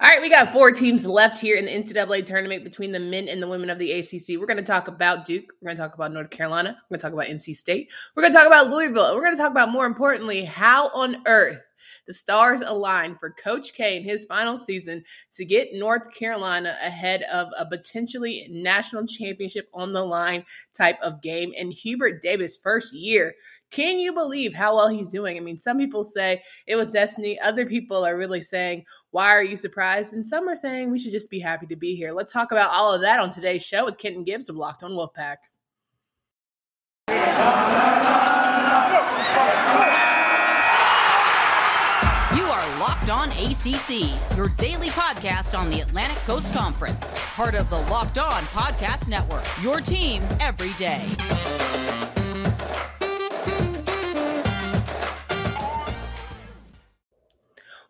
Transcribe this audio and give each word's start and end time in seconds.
All 0.00 0.08
right, 0.08 0.20
we 0.20 0.28
got 0.28 0.52
four 0.52 0.70
teams 0.72 1.06
left 1.06 1.40
here 1.40 1.56
in 1.56 1.66
the 1.66 1.70
NCAA 1.70 2.24
tournament 2.26 2.64
between 2.64 2.92
the 2.92 3.00
men 3.00 3.28
and 3.28 3.42
the 3.42 3.48
women 3.48 3.70
of 3.70 3.78
the 3.78 3.92
ACC. 3.92 4.38
We're 4.38 4.46
going 4.46 4.56
to 4.56 4.62
talk 4.62 4.88
about 4.88 5.24
Duke. 5.24 5.52
We're 5.60 5.66
going 5.66 5.76
to 5.76 5.82
talk 5.82 5.94
about 5.94 6.12
North 6.12 6.30
Carolina. 6.30 6.76
We're 6.88 6.96
going 6.96 7.00
to 7.00 7.06
talk 7.06 7.12
about 7.12 7.26
NC 7.26 7.56
State. 7.56 7.90
We're 8.14 8.22
going 8.22 8.32
to 8.32 8.38
talk 8.38 8.46
about 8.46 8.70
Louisville. 8.70 9.06
And 9.06 9.16
we're 9.16 9.24
going 9.24 9.36
to 9.36 9.42
talk 9.42 9.50
about, 9.50 9.70
more 9.70 9.86
importantly, 9.86 10.44
how 10.44 10.88
on 10.90 11.22
earth 11.26 11.60
the 12.06 12.14
stars 12.14 12.60
align 12.60 13.16
for 13.18 13.30
Coach 13.30 13.72
K 13.72 13.96
in 13.96 14.02
his 14.02 14.24
final 14.24 14.56
season 14.56 15.04
to 15.36 15.44
get 15.44 15.68
North 15.72 16.12
Carolina 16.12 16.76
ahead 16.82 17.22
of 17.24 17.48
a 17.56 17.66
potentially 17.66 18.48
national 18.50 19.06
championship 19.06 19.68
on 19.72 19.92
the 19.92 20.04
line 20.04 20.44
type 20.74 20.98
of 21.02 21.22
game. 21.22 21.52
And 21.58 21.72
Hubert 21.72 22.22
Davis' 22.22 22.56
first 22.56 22.94
year 22.94 23.34
can 23.70 24.00
you 24.00 24.12
believe 24.12 24.52
how 24.52 24.74
well 24.74 24.88
he's 24.88 25.08
doing? 25.08 25.36
I 25.36 25.40
mean, 25.40 25.58
some 25.58 25.78
people 25.78 26.02
say 26.02 26.42
it 26.66 26.74
was 26.74 26.90
destiny. 26.90 27.38
Other 27.38 27.66
people 27.66 28.04
are 28.04 28.16
really 28.16 28.42
saying, 28.42 28.84
why 29.10 29.28
are 29.28 29.42
you 29.42 29.56
surprised? 29.56 30.12
And 30.12 30.24
some 30.24 30.48
are 30.48 30.56
saying 30.56 30.90
we 30.90 30.98
should 30.98 31.12
just 31.12 31.30
be 31.30 31.40
happy 31.40 31.66
to 31.66 31.76
be 31.76 31.96
here. 31.96 32.12
Let's 32.12 32.32
talk 32.32 32.52
about 32.52 32.70
all 32.70 32.94
of 32.94 33.00
that 33.02 33.18
on 33.18 33.30
today's 33.30 33.64
show 33.64 33.84
with 33.84 33.98
Kenton 33.98 34.24
Gibbs 34.24 34.48
of 34.48 34.56
Locked 34.56 34.82
on 34.82 34.92
Wolfpack. 34.92 35.36
You 42.36 42.44
are 42.44 42.78
Locked 42.78 43.10
On 43.10 43.30
ACC, 43.32 44.36
your 44.36 44.48
daily 44.50 44.90
podcast 44.90 45.58
on 45.58 45.70
the 45.70 45.80
Atlantic 45.80 46.18
Coast 46.18 46.52
Conference, 46.54 47.16
part 47.34 47.56
of 47.56 47.68
the 47.68 47.78
Locked 47.78 48.18
On 48.18 48.44
Podcast 48.44 49.08
Network. 49.08 49.44
Your 49.60 49.80
team 49.80 50.22
every 50.38 50.72
day. 50.74 52.19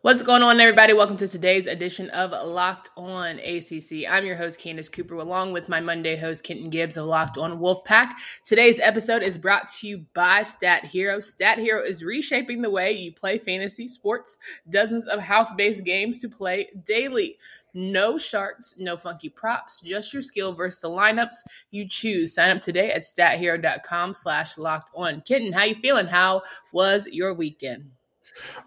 What's 0.03 0.23
going 0.23 0.41
on, 0.41 0.59
everybody? 0.59 0.93
Welcome 0.93 1.17
to 1.17 1.27
today's 1.27 1.67
edition 1.67 2.09
of 2.09 2.31
Locked 2.31 2.89
On 2.97 3.37
ACC. 3.37 4.09
I'm 4.09 4.25
your 4.25 4.35
host, 4.35 4.59
Candace 4.59 4.89
Cooper, 4.89 5.13
along 5.13 5.53
with 5.53 5.69
my 5.69 5.79
Monday 5.79 6.15
host, 6.15 6.43
Kenton 6.43 6.71
Gibbs 6.71 6.97
of 6.97 7.05
Locked 7.05 7.37
On 7.37 7.59
Wolfpack. 7.59 8.13
Today's 8.43 8.79
episode 8.79 9.21
is 9.21 9.37
brought 9.37 9.69
to 9.73 9.87
you 9.87 10.03
by 10.15 10.41
Stat 10.41 10.85
Hero. 10.85 11.19
Stat 11.19 11.59
Hero 11.59 11.83
is 11.83 12.03
reshaping 12.03 12.63
the 12.63 12.69
way 12.71 12.93
you 12.93 13.13
play 13.13 13.37
fantasy 13.37 13.87
sports, 13.87 14.39
dozens 14.71 15.05
of 15.05 15.19
house 15.19 15.53
based 15.53 15.83
games 15.83 16.17
to 16.21 16.29
play 16.29 16.69
daily. 16.83 17.37
No 17.75 18.17
sharks, 18.17 18.73
no 18.79 18.97
funky 18.97 19.29
props, 19.29 19.81
just 19.81 20.11
your 20.13 20.23
skill 20.23 20.51
versus 20.51 20.81
the 20.81 20.89
lineups 20.89 21.35
you 21.69 21.87
choose. 21.87 22.33
Sign 22.33 22.49
up 22.49 22.63
today 22.63 22.91
at 22.91 23.03
stathero.com 23.03 24.15
slash 24.15 24.57
locked 24.57 24.89
on. 24.95 25.21
Kenton, 25.21 25.53
how 25.53 25.65
you 25.65 25.75
feeling? 25.75 26.07
How 26.07 26.41
was 26.71 27.05
your 27.05 27.35
weekend? 27.35 27.91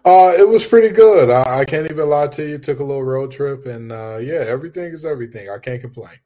Uh, 0.03 0.33
it 0.37 0.47
was 0.47 0.63
pretty 0.65 0.89
good. 0.89 1.29
I, 1.29 1.59
I, 1.59 1.65
can't 1.65 1.89
even 1.89 2.09
lie 2.09 2.27
to 2.27 2.47
you. 2.47 2.57
Took 2.57 2.79
a 2.79 2.83
little 2.83 3.03
road 3.03 3.31
trip, 3.31 3.65
and 3.65 3.91
uh, 3.91 4.17
yeah, 4.17 4.43
everything 4.47 4.93
is 4.93 5.05
everything. 5.05 5.49
I 5.49 5.57
can't 5.57 5.81
complain. 5.81 6.17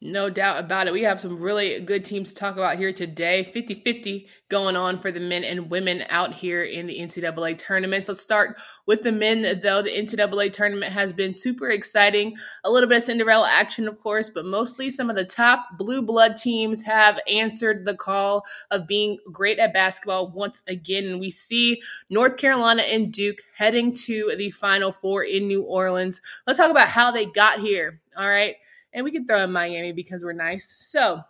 No 0.00 0.28
doubt 0.28 0.62
about 0.62 0.86
it. 0.86 0.92
We 0.92 1.04
have 1.04 1.18
some 1.18 1.38
really 1.38 1.80
good 1.80 2.04
teams 2.04 2.28
to 2.28 2.34
talk 2.34 2.54
about 2.56 2.76
here 2.76 2.92
today. 2.92 3.44
50 3.44 3.82
50 3.82 4.28
going 4.50 4.76
on 4.76 4.98
for 4.98 5.10
the 5.10 5.20
men 5.20 5.44
and 5.44 5.70
women 5.70 6.04
out 6.10 6.34
here 6.34 6.62
in 6.62 6.86
the 6.86 6.98
NCAA 6.98 7.56
tournaments. 7.56 8.08
Let's 8.08 8.20
start 8.20 8.58
with 8.86 9.02
the 9.02 9.12
men, 9.12 9.60
though. 9.62 9.80
The 9.80 9.90
NCAA 9.90 10.52
tournament 10.52 10.92
has 10.92 11.14
been 11.14 11.32
super 11.32 11.70
exciting. 11.70 12.36
A 12.64 12.70
little 12.70 12.88
bit 12.88 12.98
of 12.98 13.04
Cinderella 13.04 13.48
action, 13.50 13.88
of 13.88 13.98
course, 13.98 14.28
but 14.28 14.44
mostly 14.44 14.90
some 14.90 15.08
of 15.08 15.16
the 15.16 15.24
top 15.24 15.64
blue 15.78 16.02
blood 16.02 16.36
teams 16.36 16.82
have 16.82 17.18
answered 17.26 17.86
the 17.86 17.96
call 17.96 18.44
of 18.70 18.86
being 18.86 19.16
great 19.32 19.58
at 19.58 19.72
basketball 19.72 20.30
once 20.30 20.62
again. 20.66 21.06
And 21.06 21.18
we 21.18 21.30
see 21.30 21.80
North 22.10 22.36
Carolina 22.36 22.82
and 22.82 23.10
Duke 23.10 23.38
heading 23.56 23.94
to 24.04 24.34
the 24.36 24.50
Final 24.50 24.92
Four 24.92 25.24
in 25.24 25.48
New 25.48 25.62
Orleans. 25.62 26.20
Let's 26.46 26.58
talk 26.58 26.70
about 26.70 26.88
how 26.88 27.10
they 27.10 27.24
got 27.24 27.60
here. 27.60 28.00
All 28.18 28.28
right 28.28 28.56
and 28.94 29.04
we 29.04 29.10
can 29.10 29.26
throw 29.26 29.44
in 29.44 29.52
Miami 29.52 29.92
because 29.92 30.24
we're 30.24 30.32
nice. 30.32 30.74
So 30.78 31.20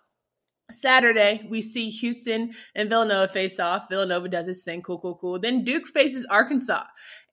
Saturday, 0.71 1.47
we 1.51 1.61
see 1.61 1.91
Houston 1.91 2.53
and 2.75 2.89
Villanova 2.89 3.33
face 3.33 3.59
off. 3.59 3.89
Villanova 3.89 4.29
does 4.29 4.49
its 4.49 4.63
thing. 4.63 4.83
Cool, 4.83 4.99
cool, 5.01 5.17
cool. 5.17 5.39
Then 5.39 5.65
Duke 5.65 5.87
faces 5.87 6.27
Arkansas. 6.27 6.85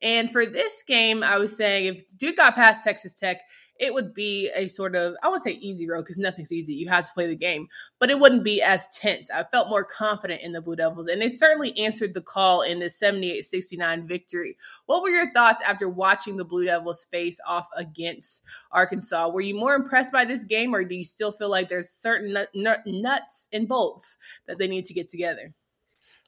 And 0.02 0.32
for 0.32 0.46
this 0.46 0.84
game, 0.84 1.24
I 1.24 1.38
was 1.38 1.56
saying 1.56 1.86
if 1.86 2.04
Duke 2.18 2.38
got 2.38 2.56
past 2.56 2.84
Texas 2.84 3.14
Tech, 3.14 3.38
it 3.80 3.94
would 3.94 4.14
be 4.14 4.52
a 4.56 4.68
sort 4.68 4.96
of 4.96 5.16
I 5.24 5.30
would 5.30 5.42
say 5.42 5.52
easy 5.54 5.88
road 5.88 6.04
because 6.04 6.18
nothing's 6.18 6.52
easy. 6.52 6.74
You 6.74 6.88
have 6.90 7.06
to 7.06 7.14
play 7.14 7.28
the 7.28 7.36
game, 7.36 7.68
but 8.00 8.10
it 8.10 8.20
wouldn't 8.20 8.44
be 8.44 8.62
as 8.62 8.88
tense. 8.90 9.32
I 9.32 9.44
felt 9.44 9.70
more 9.70 9.84
confident 9.84 10.42
in 10.42 10.52
the 10.52 10.62
Blue 10.62 10.76
Devils, 10.76 11.08
and 11.08 11.22
they 11.22 11.30
certainly 11.30 11.78
answered 11.78 12.14
the 12.14 12.22
call 12.22 12.62
in 12.62 12.80
the 12.80 12.86
78-69 12.86 14.08
victory. 14.08 14.58
What 14.86 15.02
were 15.02 15.10
your 15.10 15.32
thoughts 15.34 15.62
after 15.62 15.90
watching 15.90 16.38
the 16.38 16.46
Blue 16.46 16.66
Devils 16.66 17.08
face 17.12 17.40
off 17.48 17.68
against 17.76 18.44
Arkansas? 18.72 19.30
Were 19.30 19.42
you 19.42 19.56
more 19.56 19.76
impressed 19.76 20.14
by 20.14 20.26
this 20.26 20.44
game, 20.44 20.76
or 20.76 20.84
do 20.84 20.96
you 20.96 21.04
still 21.04 21.32
feel 21.32 21.50
like 21.50 21.70
there's 21.70 21.90
certain 21.90 22.34
nut, 22.34 22.50
nut, 22.54 22.80
nuts 22.86 23.48
and 23.52 23.68
bolts 23.68 24.18
that 24.48 24.58
they 24.58 24.68
need 24.68 24.86
to 24.86 24.94
get 24.94 25.10
together? 25.10 25.54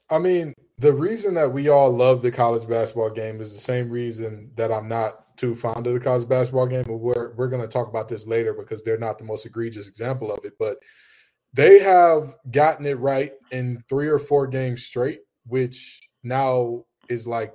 I 0.09 0.17
mean, 0.17 0.53
the 0.79 0.94
reason 0.94 1.34
that 1.35 1.51
we 1.51 1.69
all 1.69 1.91
love 1.91 2.22
the 2.22 2.31
college 2.31 2.67
basketball 2.67 3.09
game 3.09 3.41
is 3.41 3.53
the 3.53 3.61
same 3.61 3.89
reason 3.89 4.51
that 4.56 4.72
I'm 4.72 4.88
not 4.88 5.38
too 5.38 5.56
fond 5.56 5.88
of 5.88 5.94
the 5.94 6.00
college 6.00 6.28
basketball 6.28 6.67
game, 6.67 6.84
but 6.88 6.97
we're 6.97 7.34
we're 7.35 7.47
going 7.47 7.61
to 7.61 7.67
talk 7.67 7.88
about 7.88 8.07
this 8.07 8.25
later 8.25 8.53
because 8.53 8.84
they're 8.84 8.97
not 8.97 9.17
the 9.17 9.23
most 9.23 9.45
egregious 9.45 9.88
example 9.88 10.31
of 10.31 10.44
it. 10.45 10.53
But 10.59 10.78
they 11.53 11.79
have 11.79 12.35
gotten 12.51 12.85
it 12.85 13.00
right 13.00 13.34
in 13.51 13.84
three 13.88 14.07
or 14.07 14.19
four 14.19 14.47
games 14.47 14.84
straight, 14.84 15.22
which 15.45 16.01
now 16.23 16.85
is 17.09 17.28
like 17.28 17.53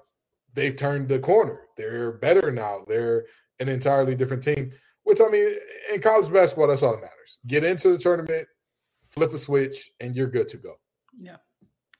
they've 0.55 0.77
turned 0.77 1.09
the 1.09 1.19
corner. 1.19 1.63
They're 1.77 2.13
better 2.13 2.51
now. 2.51 2.85
They're 2.87 3.25
an 3.61 3.69
entirely 3.69 4.15
different 4.15 4.45
team. 4.45 4.71
Which 5.03 5.21
I 5.21 5.29
mean, 5.29 5.57
in 5.93 6.01
college 6.01 6.33
basketball, 6.33 6.69
that's 6.69 6.83
all 6.83 6.93
that 6.93 7.01
matters. 7.01 7.39
Get 7.47 7.65
into 7.65 7.91
the 7.91 7.99
tournament, 7.99 8.47
flip 9.09 9.33
a 9.33 9.39
switch, 9.39 9.91
and 10.01 10.15
you're 10.15 10.27
good 10.29 10.49
to 10.51 10.59
go. 10.59 10.75
Yeah. 11.19 11.37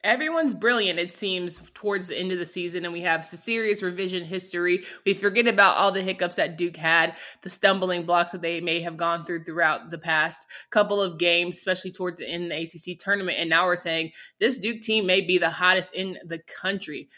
Everyone's 0.05 0.55
brilliant, 0.55 1.01
it 1.01 1.13
seems, 1.13 1.61
towards 1.75 2.07
the 2.07 2.17
end 2.17 2.31
of 2.31 2.39
the 2.39 2.47
season, 2.47 2.85
and 2.85 2.93
we 2.93 3.01
have 3.01 3.25
serious 3.25 3.83
revision 3.83 4.25
history. 4.25 4.85
We 5.05 5.13
forget 5.13 5.49
about 5.49 5.77
all 5.77 5.91
the 5.91 6.03
hiccups 6.03 6.37
that 6.37 6.57
Duke 6.57 6.77
had, 6.77 7.17
the 7.43 7.51
stumbling 7.51 8.07
blocks 8.07 8.31
that 8.31 8.41
they 8.41 8.61
may 8.61 8.81
have 8.81 8.97
gone 8.97 9.25
through 9.25 9.43
throughout 9.43 9.91
the 9.91 9.99
past 9.99 10.47
couple 10.71 11.03
of 11.03 11.19
games, 11.19 11.57
especially 11.57 11.91
towards 11.91 12.19
the 12.19 12.29
end 12.29 12.45
of 12.45 12.51
the 12.51 12.63
ACC 12.63 12.97
tournament. 12.97 13.39
And 13.41 13.51
now 13.51 13.67
we're 13.67 13.75
saying 13.75 14.13
this 14.39 14.59
Duke 14.59 14.83
team 14.83 15.05
may 15.05 15.21
be 15.21 15.37
the 15.37 15.51
hottest 15.51 15.93
in 15.95 16.17
the 16.25 16.39
country. 16.47 17.09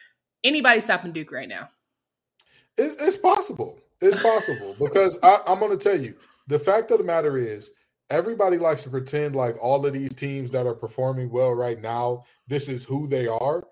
Anybody 0.43 0.81
stopping 0.81 1.13
Duke 1.13 1.33
right 1.33 1.49
now? 1.49 1.69
It's, 2.79 2.97
it's 2.97 3.17
possible. 3.19 3.79
It's 4.01 4.21
possible 4.23 4.75
because 4.79 5.19
I, 5.23 5.41
I'm 5.47 5.59
going 5.59 5.77
to 5.77 5.83
tell 5.83 6.01
you 6.01 6.15
the 6.47 6.59
fact 6.59 6.91
of 6.91 6.99
the 6.99 7.05
matter 7.05 7.37
is 7.37 7.73
everybody 8.11 8.59
likes 8.59 8.83
to 8.83 8.91
pretend 8.91 9.35
like 9.35 9.57
all 9.63 9.87
of 9.87 9.93
these 9.93 10.15
teams 10.15 10.51
that 10.51 10.67
are 10.67 10.75
performing 10.75 11.31
well 11.31 11.53
right 11.55 11.81
now, 11.81 12.25
this 12.49 12.69
is 12.69 12.85
who 12.85 13.07
they 13.07 13.27
are. 13.27 13.67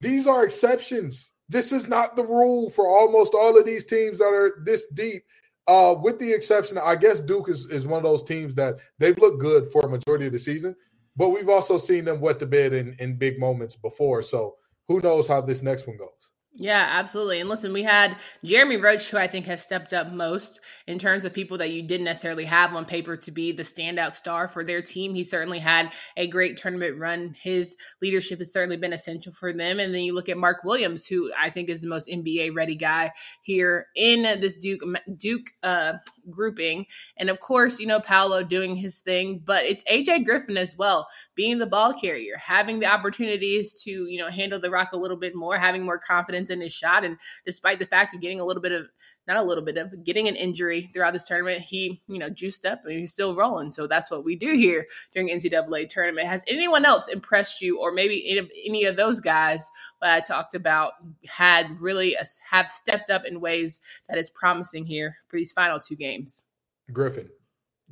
These 0.00 0.26
are 0.26 0.44
exceptions. 0.44 1.30
This 1.48 1.72
is 1.72 1.86
not 1.88 2.16
the 2.16 2.24
rule 2.24 2.70
for 2.70 2.86
almost 2.88 3.34
all 3.34 3.58
of 3.58 3.66
these 3.66 3.84
teams 3.84 4.18
that 4.18 4.24
are 4.24 4.62
this 4.64 4.86
deep. 4.94 5.24
Uh, 5.68 5.94
with 6.00 6.18
the 6.18 6.32
exception, 6.32 6.78
I 6.78 6.96
guess 6.96 7.20
Duke 7.20 7.48
is, 7.48 7.66
is 7.66 7.86
one 7.86 7.98
of 7.98 8.02
those 8.02 8.24
teams 8.24 8.54
that 8.56 8.78
they've 8.98 9.18
looked 9.18 9.40
good 9.40 9.68
for 9.70 9.82
a 9.82 9.88
majority 9.88 10.26
of 10.26 10.32
the 10.32 10.38
season, 10.38 10.74
but 11.16 11.28
we've 11.28 11.48
also 11.48 11.78
seen 11.78 12.04
them 12.04 12.20
wet 12.20 12.40
the 12.40 12.46
bed 12.46 12.72
in, 12.72 12.96
in 12.98 13.16
big 13.16 13.38
moments 13.38 13.76
before. 13.76 14.22
So 14.22 14.56
who 14.88 15.00
knows 15.00 15.28
how 15.28 15.40
this 15.40 15.62
next 15.62 15.86
one 15.86 15.98
goes? 15.98 16.31
Yeah, 16.54 16.86
absolutely. 16.90 17.40
And 17.40 17.48
listen, 17.48 17.72
we 17.72 17.82
had 17.82 18.16
Jeremy 18.44 18.76
Roach, 18.76 19.08
who 19.08 19.16
I 19.16 19.26
think 19.26 19.46
has 19.46 19.62
stepped 19.62 19.94
up 19.94 20.12
most 20.12 20.60
in 20.86 20.98
terms 20.98 21.24
of 21.24 21.32
people 21.32 21.56
that 21.58 21.70
you 21.70 21.82
didn't 21.82 22.04
necessarily 22.04 22.44
have 22.44 22.74
on 22.74 22.84
paper 22.84 23.16
to 23.16 23.30
be 23.30 23.52
the 23.52 23.62
standout 23.62 24.12
star 24.12 24.48
for 24.48 24.62
their 24.62 24.82
team. 24.82 25.14
He 25.14 25.24
certainly 25.24 25.60
had 25.60 25.92
a 26.14 26.26
great 26.26 26.58
tournament 26.58 26.98
run. 26.98 27.34
His 27.42 27.74
leadership 28.02 28.38
has 28.40 28.52
certainly 28.52 28.76
been 28.76 28.92
essential 28.92 29.32
for 29.32 29.54
them. 29.54 29.80
And 29.80 29.94
then 29.94 30.02
you 30.02 30.14
look 30.14 30.28
at 30.28 30.36
Mark 30.36 30.62
Williams, 30.62 31.06
who 31.06 31.32
I 31.40 31.48
think 31.48 31.70
is 31.70 31.80
the 31.80 31.88
most 31.88 32.06
NBA 32.06 32.54
ready 32.54 32.74
guy 32.74 33.12
here 33.40 33.86
in 33.96 34.22
this 34.40 34.56
Duke 34.56 34.82
Duke 35.16 35.46
uh, 35.62 35.94
grouping. 36.30 36.86
And 37.16 37.30
of 37.30 37.40
course, 37.40 37.80
you 37.80 37.86
know, 37.86 38.00
Paolo 38.00 38.42
doing 38.42 38.76
his 38.76 39.00
thing, 39.00 39.42
but 39.44 39.64
it's 39.64 39.84
AJ 39.84 40.24
Griffin 40.24 40.56
as 40.56 40.76
well, 40.76 41.08
being 41.34 41.58
the 41.58 41.66
ball 41.66 41.92
carrier, 41.92 42.36
having 42.36 42.80
the 42.80 42.86
opportunities 42.86 43.80
to, 43.82 43.90
you 43.90 44.18
know, 44.18 44.28
handle 44.28 44.60
the 44.60 44.70
rock 44.70 44.92
a 44.92 44.96
little 44.96 45.16
bit 45.16 45.34
more, 45.34 45.56
having 45.56 45.84
more 45.84 45.98
confidence 45.98 46.50
in 46.50 46.60
his 46.60 46.72
shot. 46.72 47.04
And 47.04 47.16
despite 47.44 47.78
the 47.78 47.86
fact 47.86 48.14
of 48.14 48.20
getting 48.20 48.40
a 48.40 48.44
little 48.44 48.62
bit 48.62 48.72
of, 48.72 48.86
not 49.32 49.42
a 49.42 49.46
little 49.46 49.64
bit 49.64 49.76
of, 49.76 50.04
getting 50.04 50.28
an 50.28 50.36
injury 50.36 50.90
throughout 50.92 51.12
this 51.12 51.26
tournament, 51.26 51.60
he, 51.60 52.02
you 52.08 52.18
know, 52.18 52.28
juiced 52.28 52.66
up 52.66 52.80
and 52.84 52.98
he's 52.98 53.12
still 53.12 53.34
rolling. 53.34 53.70
So 53.70 53.86
that's 53.86 54.10
what 54.10 54.24
we 54.24 54.36
do 54.36 54.54
here 54.54 54.86
during 55.12 55.28
NCAA 55.28 55.88
tournament. 55.88 56.26
Has 56.26 56.44
anyone 56.46 56.84
else 56.84 57.08
impressed 57.08 57.60
you, 57.60 57.80
or 57.80 57.92
maybe 57.92 58.28
any 58.28 58.38
of, 58.38 58.50
any 58.66 58.84
of 58.84 58.96
those 58.96 59.20
guys 59.20 59.70
that 60.00 60.14
I 60.14 60.20
talked 60.20 60.54
about 60.54 60.94
had 61.26 61.80
really 61.80 62.14
a, 62.14 62.24
have 62.50 62.68
stepped 62.68 63.10
up 63.10 63.24
in 63.24 63.40
ways 63.40 63.80
that 64.08 64.18
is 64.18 64.30
promising 64.30 64.84
here 64.84 65.16
for 65.28 65.36
these 65.36 65.52
final 65.52 65.78
two 65.78 65.96
games? 65.96 66.44
Griffin. 66.92 67.28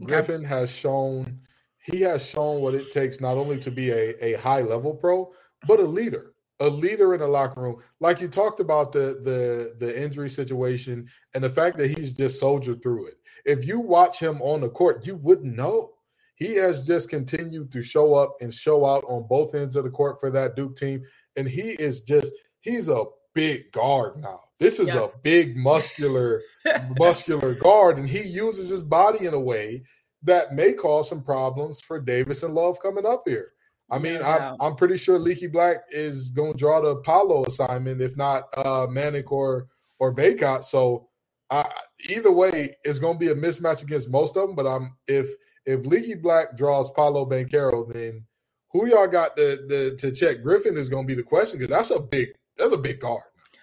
Griffin 0.05 0.43
has 0.45 0.75
shown 0.75 1.41
he 1.83 2.01
has 2.03 2.25
shown 2.25 2.61
what 2.61 2.75
it 2.75 2.93
takes 2.93 3.21
not 3.21 3.37
only 3.37 3.59
to 3.59 3.71
be 3.71 3.91
a, 3.91 4.15
a 4.25 4.35
high 4.35 4.61
level 4.61 4.95
pro, 4.95 5.33
but 5.67 5.81
a 5.81 5.85
leader. 5.85 6.35
A 6.61 6.69
leader 6.69 7.15
in 7.15 7.21
the 7.21 7.27
locker 7.27 7.61
room. 7.61 7.77
Like 8.01 8.21
you 8.21 8.29
talked 8.29 8.61
about 8.61 8.93
the 8.93 9.21
the 9.23 9.75
the 9.85 10.03
injury 10.03 10.31
situation 10.31 11.09
and 11.35 11.43
the 11.43 11.51
fact 11.51 11.79
that 11.79 11.97
he's 11.97 12.12
just 12.12 12.39
soldiered 12.39 12.83
through 12.83 13.07
it. 13.07 13.15
If 13.45 13.67
you 13.67 13.81
watch 13.81 14.21
him 14.21 14.41
on 14.43 14.61
the 14.61 14.69
court, 14.69 15.07
you 15.07 15.17
wouldn't 15.17 15.57
know. 15.57 15.93
He 16.37 16.55
has 16.55 16.87
just 16.87 17.11
continued 17.11 17.71
to 17.73 17.83
show 17.83 18.15
up 18.15 18.37
and 18.41 18.53
show 18.53 18.87
out 18.87 19.05
on 19.09 19.27
both 19.29 19.55
ends 19.55 19.77
of 19.77 19.85
the 19.85 19.91
court 19.91 20.21
for 20.21 20.31
that 20.31 20.57
Duke 20.57 20.77
team. 20.77 21.03
And 21.37 21.49
he 21.49 21.71
is 21.73 22.03
just 22.03 22.33
he's 22.61 22.89
a 22.89 23.05
big 23.35 23.73
guard 23.73 24.17
now. 24.17 24.41
This 24.59 24.79
is 24.79 24.89
yeah. 24.95 25.05
a 25.05 25.09
big 25.23 25.56
muscular 25.56 26.43
muscular 26.99 27.55
guard, 27.55 27.99
and 27.99 28.09
he 28.09 28.23
uses 28.23 28.69
his 28.69 28.83
body 28.83 29.27
in 29.27 29.35
a 29.35 29.41
way 29.41 29.83
that 30.23 30.53
may 30.53 30.75
cause 30.75 31.09
some 31.09 31.23
problems 31.23 31.81
for 31.81 31.99
Davis 31.99 32.43
and 32.43 32.55
Love 32.55 32.79
coming 32.81 33.06
up 33.06 33.23
here. 33.27 33.53
I 33.91 33.99
mean, 33.99 34.23
I'm, 34.23 34.57
I'm 34.61 34.77
pretty 34.77 34.97
sure 34.97 35.19
Leaky 35.19 35.47
Black 35.47 35.79
is 35.91 36.31
going 36.31 36.53
to 36.53 36.59
draw 36.59 36.81
the 36.81 36.97
Paolo 36.97 37.45
assignment, 37.45 38.01
if 38.01 38.17
not 38.17 38.45
uh, 38.57 38.87
Manek 38.87 39.31
or 39.31 39.67
or 39.99 40.15
Bacot. 40.15 40.65
So 40.65 41.09
uh, 41.51 41.65
either 42.09 42.33
way, 42.33 42.77
it's 42.85 42.99
going 42.99 43.15
to 43.15 43.19
be 43.19 43.29
a 43.29 43.35
mismatch 43.35 43.83
against 43.83 44.11
most 44.11 44.37
of 44.37 44.47
them. 44.47 44.57
But 44.57 44.67
I'm 44.67 44.97
if 45.07 45.29
if 45.67 45.85
Leaky 45.85 46.15
Black 46.15 46.57
draws 46.57 46.91
Paolo 46.93 47.29
Banchero, 47.29 47.93
then 47.93 48.25
who 48.73 48.87
y'all 48.87 49.09
got 49.09 49.37
to, 49.37 49.67
to, 49.69 49.97
to 49.97 50.13
check 50.13 50.43
Griffin 50.43 50.77
is 50.77 50.89
going 50.89 51.07
to 51.07 51.09
be 51.09 51.15
the 51.15 51.23
question 51.23 51.59
because 51.59 51.75
that's 51.75 51.91
a 51.91 52.01
big 52.01 52.29
that's 52.57 52.73
a 52.73 52.79
big 52.79 53.01
guard. 53.01 53.23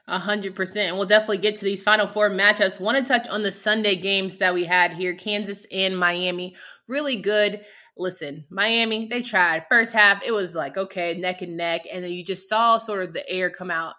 A 0.09 0.19
hundred 0.19 0.55
percent. 0.55 0.89
And 0.89 0.97
we'll 0.97 1.07
definitely 1.07 1.39
get 1.39 1.57
to 1.57 1.65
these 1.65 1.83
final 1.83 2.07
four 2.07 2.29
matchups. 2.29 2.79
Want 2.79 2.97
to 2.97 3.03
touch 3.03 3.27
on 3.27 3.43
the 3.43 3.51
Sunday 3.51 3.95
games 3.95 4.37
that 4.37 4.53
we 4.53 4.63
had 4.63 4.93
here. 4.93 5.13
Kansas 5.13 5.65
and 5.71 5.97
Miami. 5.97 6.55
Really 6.87 7.17
good. 7.17 7.65
Listen, 7.97 8.45
Miami, 8.49 9.07
they 9.07 9.21
tried. 9.21 9.65
First 9.69 9.93
half, 9.93 10.21
it 10.23 10.31
was 10.31 10.55
like, 10.55 10.77
okay, 10.77 11.15
neck 11.15 11.41
and 11.41 11.57
neck. 11.57 11.81
And 11.91 12.03
then 12.03 12.11
you 12.11 12.23
just 12.23 12.47
saw 12.47 12.77
sort 12.77 13.03
of 13.03 13.13
the 13.13 13.27
air 13.29 13.49
come 13.49 13.71
out 13.71 13.95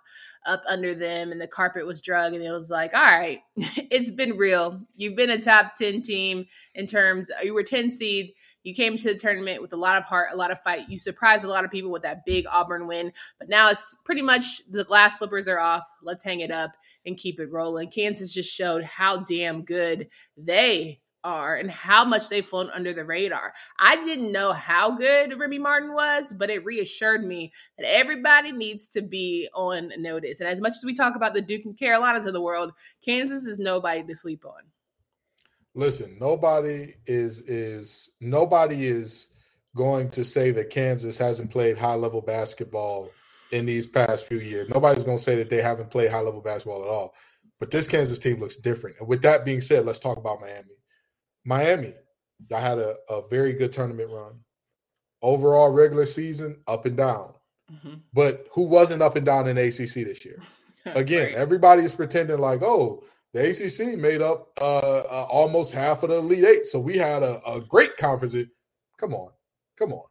up 0.46 0.62
under 0.66 0.94
them 0.94 1.32
and 1.32 1.40
the 1.40 1.48
carpet 1.48 1.86
was 1.86 2.00
drug. 2.00 2.32
And 2.32 2.42
it 2.42 2.52
was 2.52 2.70
like, 2.70 2.94
all 2.94 3.02
right, 3.02 3.40
it's 3.56 4.10
been 4.10 4.36
real. 4.36 4.80
You've 4.96 5.16
been 5.16 5.30
a 5.30 5.40
top 5.40 5.74
10 5.76 6.02
team 6.02 6.46
in 6.74 6.86
terms, 6.86 7.30
uh, 7.30 7.42
you 7.42 7.54
were 7.54 7.64
10 7.64 7.90
seed 7.90 8.32
you 8.68 8.74
came 8.74 8.96
to 8.96 9.12
the 9.12 9.18
tournament 9.18 9.62
with 9.62 9.72
a 9.72 9.76
lot 9.76 9.96
of 9.96 10.04
heart, 10.04 10.28
a 10.32 10.36
lot 10.36 10.50
of 10.50 10.60
fight. 10.60 10.88
You 10.88 10.98
surprised 10.98 11.44
a 11.44 11.48
lot 11.48 11.64
of 11.64 11.70
people 11.70 11.90
with 11.90 12.02
that 12.02 12.26
big 12.26 12.44
Auburn 12.50 12.86
win, 12.86 13.12
but 13.38 13.48
now 13.48 13.70
it's 13.70 13.96
pretty 14.04 14.22
much 14.22 14.62
the 14.68 14.84
glass 14.84 15.18
slippers 15.18 15.48
are 15.48 15.58
off. 15.58 15.84
Let's 16.02 16.24
hang 16.24 16.40
it 16.40 16.50
up 16.50 16.72
and 17.06 17.16
keep 17.16 17.40
it 17.40 17.50
rolling. 17.50 17.90
Kansas 17.90 18.32
just 18.32 18.52
showed 18.52 18.84
how 18.84 19.20
damn 19.20 19.64
good 19.64 20.08
they 20.36 21.00
are 21.24 21.56
and 21.56 21.70
how 21.70 22.04
much 22.04 22.28
they've 22.28 22.46
flown 22.46 22.70
under 22.70 22.92
the 22.92 23.04
radar. 23.04 23.52
I 23.78 23.96
didn't 23.96 24.32
know 24.32 24.52
how 24.52 24.96
good 24.96 25.38
Remy 25.38 25.58
Martin 25.58 25.92
was, 25.92 26.32
but 26.32 26.50
it 26.50 26.64
reassured 26.64 27.24
me 27.24 27.52
that 27.78 27.86
everybody 27.86 28.52
needs 28.52 28.88
to 28.88 29.02
be 29.02 29.48
on 29.54 29.92
notice. 29.98 30.40
And 30.40 30.48
as 30.48 30.60
much 30.60 30.76
as 30.76 30.84
we 30.84 30.94
talk 30.94 31.16
about 31.16 31.34
the 31.34 31.42
Duke 31.42 31.64
and 31.64 31.78
Carolinas 31.78 32.26
of 32.26 32.32
the 32.32 32.40
world, 32.40 32.72
Kansas 33.04 33.46
is 33.46 33.58
nobody 33.58 34.02
to 34.04 34.14
sleep 34.14 34.44
on 34.44 34.62
listen, 35.78 36.16
nobody 36.20 36.94
is 37.06 37.40
is 37.42 38.10
nobody 38.20 38.86
is 38.86 39.28
going 39.76 40.10
to 40.10 40.24
say 40.24 40.50
that 40.50 40.70
Kansas 40.70 41.16
hasn't 41.16 41.50
played 41.50 41.78
high 41.78 41.94
level 41.94 42.20
basketball 42.20 43.10
in 43.52 43.64
these 43.64 43.86
past 43.86 44.26
few 44.26 44.40
years. 44.40 44.68
Nobody's 44.68 45.04
going 45.04 45.18
to 45.18 45.22
say 45.22 45.36
that 45.36 45.48
they 45.48 45.62
haven't 45.62 45.90
played 45.90 46.10
high 46.10 46.20
level 46.20 46.40
basketball 46.40 46.82
at 46.82 46.88
all. 46.88 47.14
But 47.60 47.70
this 47.70 47.88
Kansas 47.88 48.18
team 48.18 48.40
looks 48.40 48.56
different. 48.56 48.96
And 48.98 49.08
with 49.08 49.22
that 49.22 49.44
being 49.44 49.60
said, 49.60 49.86
let's 49.86 49.98
talk 49.98 50.18
about 50.18 50.40
Miami. 50.40 50.77
Miami, 51.44 51.94
I 52.54 52.60
had 52.60 52.78
a, 52.78 52.96
a 53.08 53.26
very 53.28 53.52
good 53.52 53.72
tournament 53.72 54.10
run. 54.12 54.40
Overall 55.22 55.70
regular 55.70 56.06
season, 56.06 56.62
up 56.66 56.86
and 56.86 56.96
down. 56.96 57.32
Mm-hmm. 57.72 57.94
But 58.12 58.46
who 58.52 58.62
wasn't 58.62 59.02
up 59.02 59.16
and 59.16 59.26
down 59.26 59.48
in 59.48 59.58
ACC 59.58 59.94
this 59.94 60.24
year? 60.24 60.40
Again, 60.94 61.26
right. 61.26 61.34
everybody 61.34 61.82
is 61.82 61.94
pretending 61.94 62.38
like, 62.38 62.62
oh, 62.62 63.02
the 63.34 63.50
ACC 63.50 63.98
made 63.98 64.22
up 64.22 64.48
uh, 64.60 64.78
uh, 64.78 65.26
almost 65.30 65.72
half 65.72 66.02
of 66.02 66.10
the 66.10 66.16
Elite 66.16 66.44
Eight. 66.44 66.66
So 66.66 66.78
we 66.78 66.96
had 66.96 67.22
a, 67.22 67.40
a, 67.46 67.60
great 67.60 67.96
conference. 67.96 68.34
Come 68.98 69.12
on, 69.12 69.30
come 69.78 69.92
on, 69.92 70.06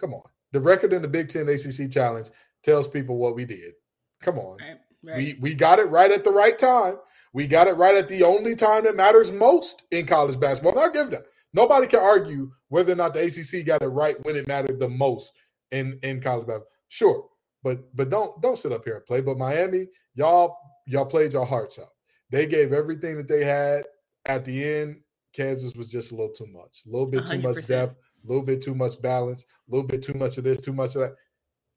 come 0.00 0.14
on. 0.14 0.22
The 0.52 0.60
record 0.60 0.92
in 0.92 1.02
the 1.02 1.08
Big 1.08 1.28
Ten 1.28 1.48
ACC 1.48 1.90
Challenge 1.90 2.28
tells 2.62 2.86
people 2.86 3.16
what 3.16 3.34
we 3.34 3.44
did. 3.44 3.74
Come 4.20 4.38
on, 4.38 4.58
right, 4.58 4.78
right. 5.02 5.16
we 5.16 5.36
we 5.40 5.54
got 5.54 5.80
it 5.80 5.84
right 5.84 6.10
at 6.10 6.22
the 6.22 6.30
right 6.30 6.56
time. 6.56 6.98
We 7.32 7.46
got 7.46 7.68
it 7.68 7.76
right 7.76 7.96
at 7.96 8.08
the 8.08 8.22
only 8.22 8.54
time 8.54 8.84
that 8.84 8.96
matters 8.96 9.32
most 9.32 9.82
in 9.90 10.06
college 10.06 10.38
basketball. 10.38 10.74
Now, 10.74 10.88
give 10.88 11.10
that. 11.10 11.24
Nobody 11.54 11.86
can 11.86 12.00
argue 12.00 12.50
whether 12.68 12.92
or 12.92 12.96
not 12.96 13.14
the 13.14 13.24
ACC 13.24 13.66
got 13.66 13.82
it 13.82 13.88
right 13.88 14.22
when 14.24 14.36
it 14.36 14.48
mattered 14.48 14.78
the 14.78 14.88
most 14.88 15.32
in 15.70 15.98
in 16.02 16.20
college 16.20 16.46
basketball. 16.46 16.68
Sure, 16.88 17.28
but 17.62 17.94
but 17.94 18.10
don't 18.10 18.40
don't 18.42 18.58
sit 18.58 18.72
up 18.72 18.84
here 18.84 18.96
and 18.96 19.06
play. 19.06 19.20
But 19.20 19.38
Miami, 19.38 19.86
y'all 20.14 20.56
y'all 20.86 21.06
played 21.06 21.32
your 21.32 21.46
hearts 21.46 21.78
out. 21.78 21.88
They 22.30 22.46
gave 22.46 22.72
everything 22.72 23.16
that 23.16 23.28
they 23.28 23.44
had. 23.44 23.84
At 24.24 24.44
the 24.44 24.64
end, 24.64 25.00
Kansas 25.34 25.74
was 25.74 25.90
just 25.90 26.12
a 26.12 26.14
little 26.14 26.32
too 26.32 26.46
much, 26.46 26.82
a 26.86 26.90
little 26.90 27.10
bit 27.10 27.26
too 27.26 27.38
100%. 27.38 27.42
much 27.42 27.66
depth, 27.66 27.92
a 27.92 28.28
little 28.28 28.44
bit 28.44 28.62
too 28.62 28.74
much 28.74 29.00
balance, 29.02 29.42
a 29.42 29.70
little 29.74 29.86
bit 29.86 30.02
too 30.02 30.14
much 30.14 30.38
of 30.38 30.44
this, 30.44 30.60
too 30.60 30.72
much 30.72 30.94
of 30.94 31.02
that. 31.02 31.14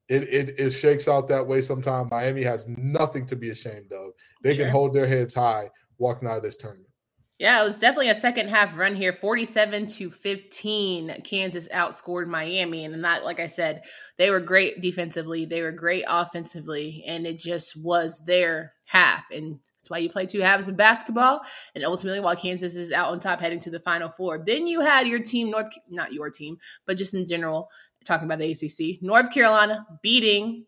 It, 0.08 0.24
it, 0.24 0.60
it 0.60 0.70
shakes 0.72 1.08
out 1.08 1.28
that 1.30 1.48
way 1.48 1.62
sometimes. 1.62 2.12
Miami 2.12 2.44
has 2.44 2.68
nothing 2.68 3.26
to 3.28 3.36
be 3.36 3.50
ashamed 3.50 3.92
of. 3.92 4.12
They 4.44 4.56
sure. 4.56 4.66
can 4.66 4.72
hold 4.72 4.94
their 4.94 5.08
heads 5.08 5.34
high 5.34 5.70
walking 5.98 6.28
out 6.28 6.38
of 6.38 6.44
this 6.44 6.58
tournament. 6.58 6.90
Yeah, 7.38 7.62
it 7.62 7.66
was 7.66 7.80
definitely 7.80 8.10
a 8.10 8.16
second 8.16 8.50
half 8.50 8.78
run 8.78 8.96
here. 8.96 9.12
47 9.12 9.88
to 9.88 10.10
15. 10.10 11.22
Kansas 11.24 11.68
outscored 11.68 12.28
Miami. 12.28 12.86
And 12.86 13.04
that, 13.04 13.26
like 13.26 13.42
I 13.42 13.48
said, 13.48 13.82
they 14.18 14.30
were 14.30 14.40
great 14.40 14.82
defensively. 14.82 15.46
They 15.46 15.62
were 15.62 15.74
great 15.74 16.06
offensively. 16.08 17.04
And 17.06 17.28
it 17.28 17.38
just 17.38 17.76
was 17.76 18.22
their 18.26 18.74
half. 18.86 19.24
And 19.32 19.60
that's 19.86 19.90
why 19.90 19.98
you 19.98 20.10
play 20.10 20.26
two 20.26 20.40
halves 20.40 20.70
of 20.70 20.78
basketball. 20.78 21.42
And 21.76 21.84
ultimately, 21.84 22.22
while 22.22 22.38
Kansas 22.38 22.76
is 22.76 22.94
out 22.94 23.12
on 23.12 23.20
top 23.20 23.42
heading 23.42 23.60
to 23.62 23.70
the 23.70 23.82
Final 23.82 24.10
Four, 24.16 24.42
then 24.46 24.66
you 24.66 24.80
had 24.80 25.06
your 25.06 25.22
team, 25.22 25.52
North, 25.52 25.74
not 25.90 26.14
your 26.14 26.30
team, 26.30 26.58
but 26.88 26.98
just 26.98 27.14
in 27.14 27.28
general, 27.28 27.68
talking 28.06 28.26
about 28.26 28.40
the 28.40 28.52
ACC, 28.52 29.02
North 29.02 29.32
Carolina 29.32 29.86
beating 30.02 30.66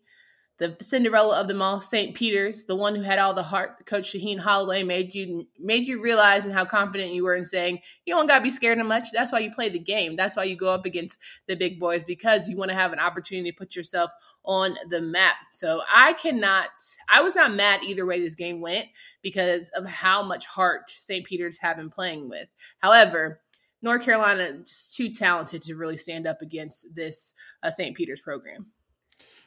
the 0.58 0.76
Cinderella 0.80 1.40
of 1.40 1.46
them 1.46 1.62
all, 1.62 1.80
St. 1.80 2.14
Peter's, 2.16 2.64
the 2.64 2.74
one 2.74 2.94
who 2.94 3.02
had 3.02 3.20
all 3.20 3.32
the 3.32 3.42
heart. 3.42 3.86
Coach 3.86 4.12
Shaheen 4.12 4.38
Holloway 4.38 4.82
made 4.82 5.14
you 5.14 5.46
made 5.58 5.86
you 5.86 6.02
realize 6.02 6.44
and 6.44 6.52
how 6.52 6.64
confident 6.64 7.12
you 7.12 7.22
were 7.22 7.36
in 7.36 7.44
saying 7.44 7.78
you 8.04 8.14
don't 8.14 8.26
got 8.26 8.38
to 8.38 8.44
be 8.44 8.50
scared 8.50 8.78
of 8.78 8.86
much. 8.86 9.08
That's 9.12 9.30
why 9.30 9.38
you 9.38 9.52
play 9.54 9.68
the 9.68 9.78
game. 9.78 10.16
That's 10.16 10.36
why 10.36 10.44
you 10.44 10.56
go 10.56 10.68
up 10.68 10.84
against 10.84 11.20
the 11.46 11.54
big 11.54 11.78
boys 11.78 12.02
because 12.02 12.48
you 12.48 12.56
want 12.56 12.70
to 12.70 12.76
have 12.76 12.92
an 12.92 12.98
opportunity 12.98 13.52
to 13.52 13.56
put 13.56 13.76
yourself 13.76 14.10
on 14.44 14.76
the 14.90 15.00
map. 15.00 15.36
So 15.54 15.82
I 15.88 16.14
cannot. 16.14 16.70
I 17.08 17.20
was 17.20 17.36
not 17.36 17.54
mad 17.54 17.84
either 17.84 18.04
way 18.04 18.20
this 18.20 18.34
game 18.34 18.60
went 18.60 18.86
because 19.22 19.68
of 19.70 19.86
how 19.86 20.24
much 20.24 20.46
heart 20.46 20.90
St. 20.90 21.24
Peter's 21.24 21.58
have 21.58 21.76
been 21.76 21.90
playing 21.90 22.28
with. 22.28 22.48
However. 22.78 23.40
North 23.82 24.04
Carolina 24.04 24.58
just 24.64 24.94
too 24.94 25.08
talented 25.08 25.62
to 25.62 25.74
really 25.74 25.96
stand 25.96 26.26
up 26.26 26.42
against 26.42 26.86
this 26.94 27.34
uh, 27.62 27.70
St. 27.70 27.96
Peter's 27.96 28.20
program. 28.20 28.66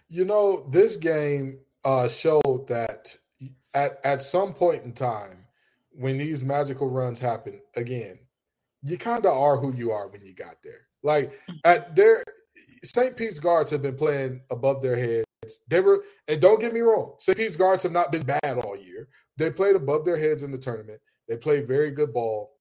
You 0.09 0.25
know, 0.25 0.67
this 0.69 0.97
game 0.97 1.59
uh, 1.83 2.07
showed 2.07 2.65
that 2.67 3.15
at 3.73 3.99
at 4.03 4.21
some 4.21 4.53
point 4.53 4.83
in 4.83 4.93
time, 4.93 5.45
when 5.91 6.17
these 6.17 6.43
magical 6.43 6.89
runs 6.89 7.19
happen 7.19 7.61
again, 7.75 8.19
you 8.83 8.97
kind 8.97 9.25
of 9.25 9.37
are 9.37 9.57
who 9.57 9.73
you 9.73 9.91
are 9.91 10.07
when 10.07 10.23
you 10.23 10.33
got 10.33 10.55
there. 10.63 10.87
Like 11.03 11.33
at 11.65 11.95
their 11.95 12.23
St. 12.83 13.15
Pete's 13.15 13.39
guards 13.39 13.69
have 13.71 13.81
been 13.81 13.95
playing 13.95 14.41
above 14.49 14.81
their 14.81 14.95
heads. 14.95 15.25
They 15.67 15.79
were, 15.81 16.03
and 16.27 16.41
don't 16.41 16.59
get 16.59 16.73
me 16.73 16.81
wrong, 16.81 17.15
St. 17.19 17.37
Pete's 17.37 17.55
guards 17.55 17.83
have 17.83 17.91
not 17.91 18.11
been 18.11 18.23
bad 18.23 18.57
all 18.57 18.77
year. 18.77 19.07
They 19.37 19.49
played 19.49 19.75
above 19.75 20.05
their 20.05 20.17
heads 20.17 20.43
in 20.43 20.51
the 20.51 20.57
tournament. 20.57 21.01
They 21.27 21.37
played 21.37 21.67
very 21.67 21.91
good 21.91 22.13
ball. 22.13 22.57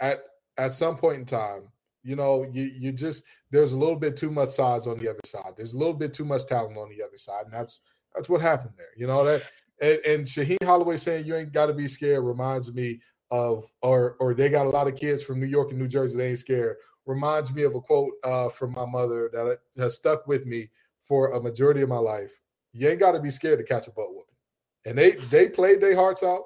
At 0.00 0.24
at 0.60 0.74
some 0.74 0.96
point 0.96 1.18
in 1.18 1.24
time, 1.24 1.62
you 2.02 2.16
know, 2.16 2.46
you 2.52 2.64
you 2.78 2.92
just 2.92 3.24
there's 3.50 3.72
a 3.72 3.78
little 3.78 3.96
bit 3.96 4.16
too 4.16 4.30
much 4.30 4.50
size 4.50 4.86
on 4.86 4.98
the 4.98 5.08
other 5.08 5.20
side. 5.24 5.52
There's 5.56 5.72
a 5.72 5.78
little 5.78 5.94
bit 5.94 6.12
too 6.12 6.24
much 6.24 6.46
talent 6.46 6.76
on 6.76 6.88
the 6.88 7.02
other 7.02 7.16
side, 7.16 7.44
and 7.44 7.52
that's 7.52 7.80
that's 8.14 8.28
what 8.28 8.40
happened 8.40 8.74
there. 8.76 8.88
You 8.96 9.06
know 9.06 9.24
that, 9.24 9.42
and, 9.80 9.98
and 10.06 10.26
Shaheen 10.26 10.62
Holloway 10.64 10.96
saying 10.96 11.26
you 11.26 11.36
ain't 11.36 11.52
got 11.52 11.66
to 11.66 11.74
be 11.74 11.88
scared 11.88 12.24
reminds 12.24 12.72
me 12.72 13.00
of, 13.30 13.70
or 13.82 14.16
or 14.20 14.34
they 14.34 14.48
got 14.48 14.66
a 14.66 14.70
lot 14.70 14.88
of 14.88 14.96
kids 14.96 15.22
from 15.22 15.40
New 15.40 15.46
York 15.46 15.70
and 15.70 15.78
New 15.78 15.88
Jersey 15.88 16.16
they 16.16 16.30
ain't 16.30 16.38
scared. 16.38 16.76
Reminds 17.06 17.52
me 17.52 17.62
of 17.62 17.74
a 17.74 17.80
quote 17.80 18.12
uh, 18.24 18.48
from 18.50 18.72
my 18.72 18.84
mother 18.84 19.30
that 19.32 19.58
has 19.78 19.94
stuck 19.94 20.26
with 20.26 20.46
me 20.46 20.70
for 21.02 21.32
a 21.32 21.42
majority 21.42 21.82
of 21.82 21.88
my 21.88 21.98
life. 21.98 22.32
You 22.72 22.88
ain't 22.88 23.00
got 23.00 23.12
to 23.12 23.20
be 23.20 23.30
scared 23.30 23.58
to 23.58 23.64
catch 23.64 23.88
a 23.88 23.90
butt 23.90 24.10
whooping, 24.10 24.24
and 24.86 24.96
they 24.96 25.12
they 25.30 25.48
played 25.48 25.80
their 25.80 25.96
hearts 25.96 26.22
out. 26.22 26.44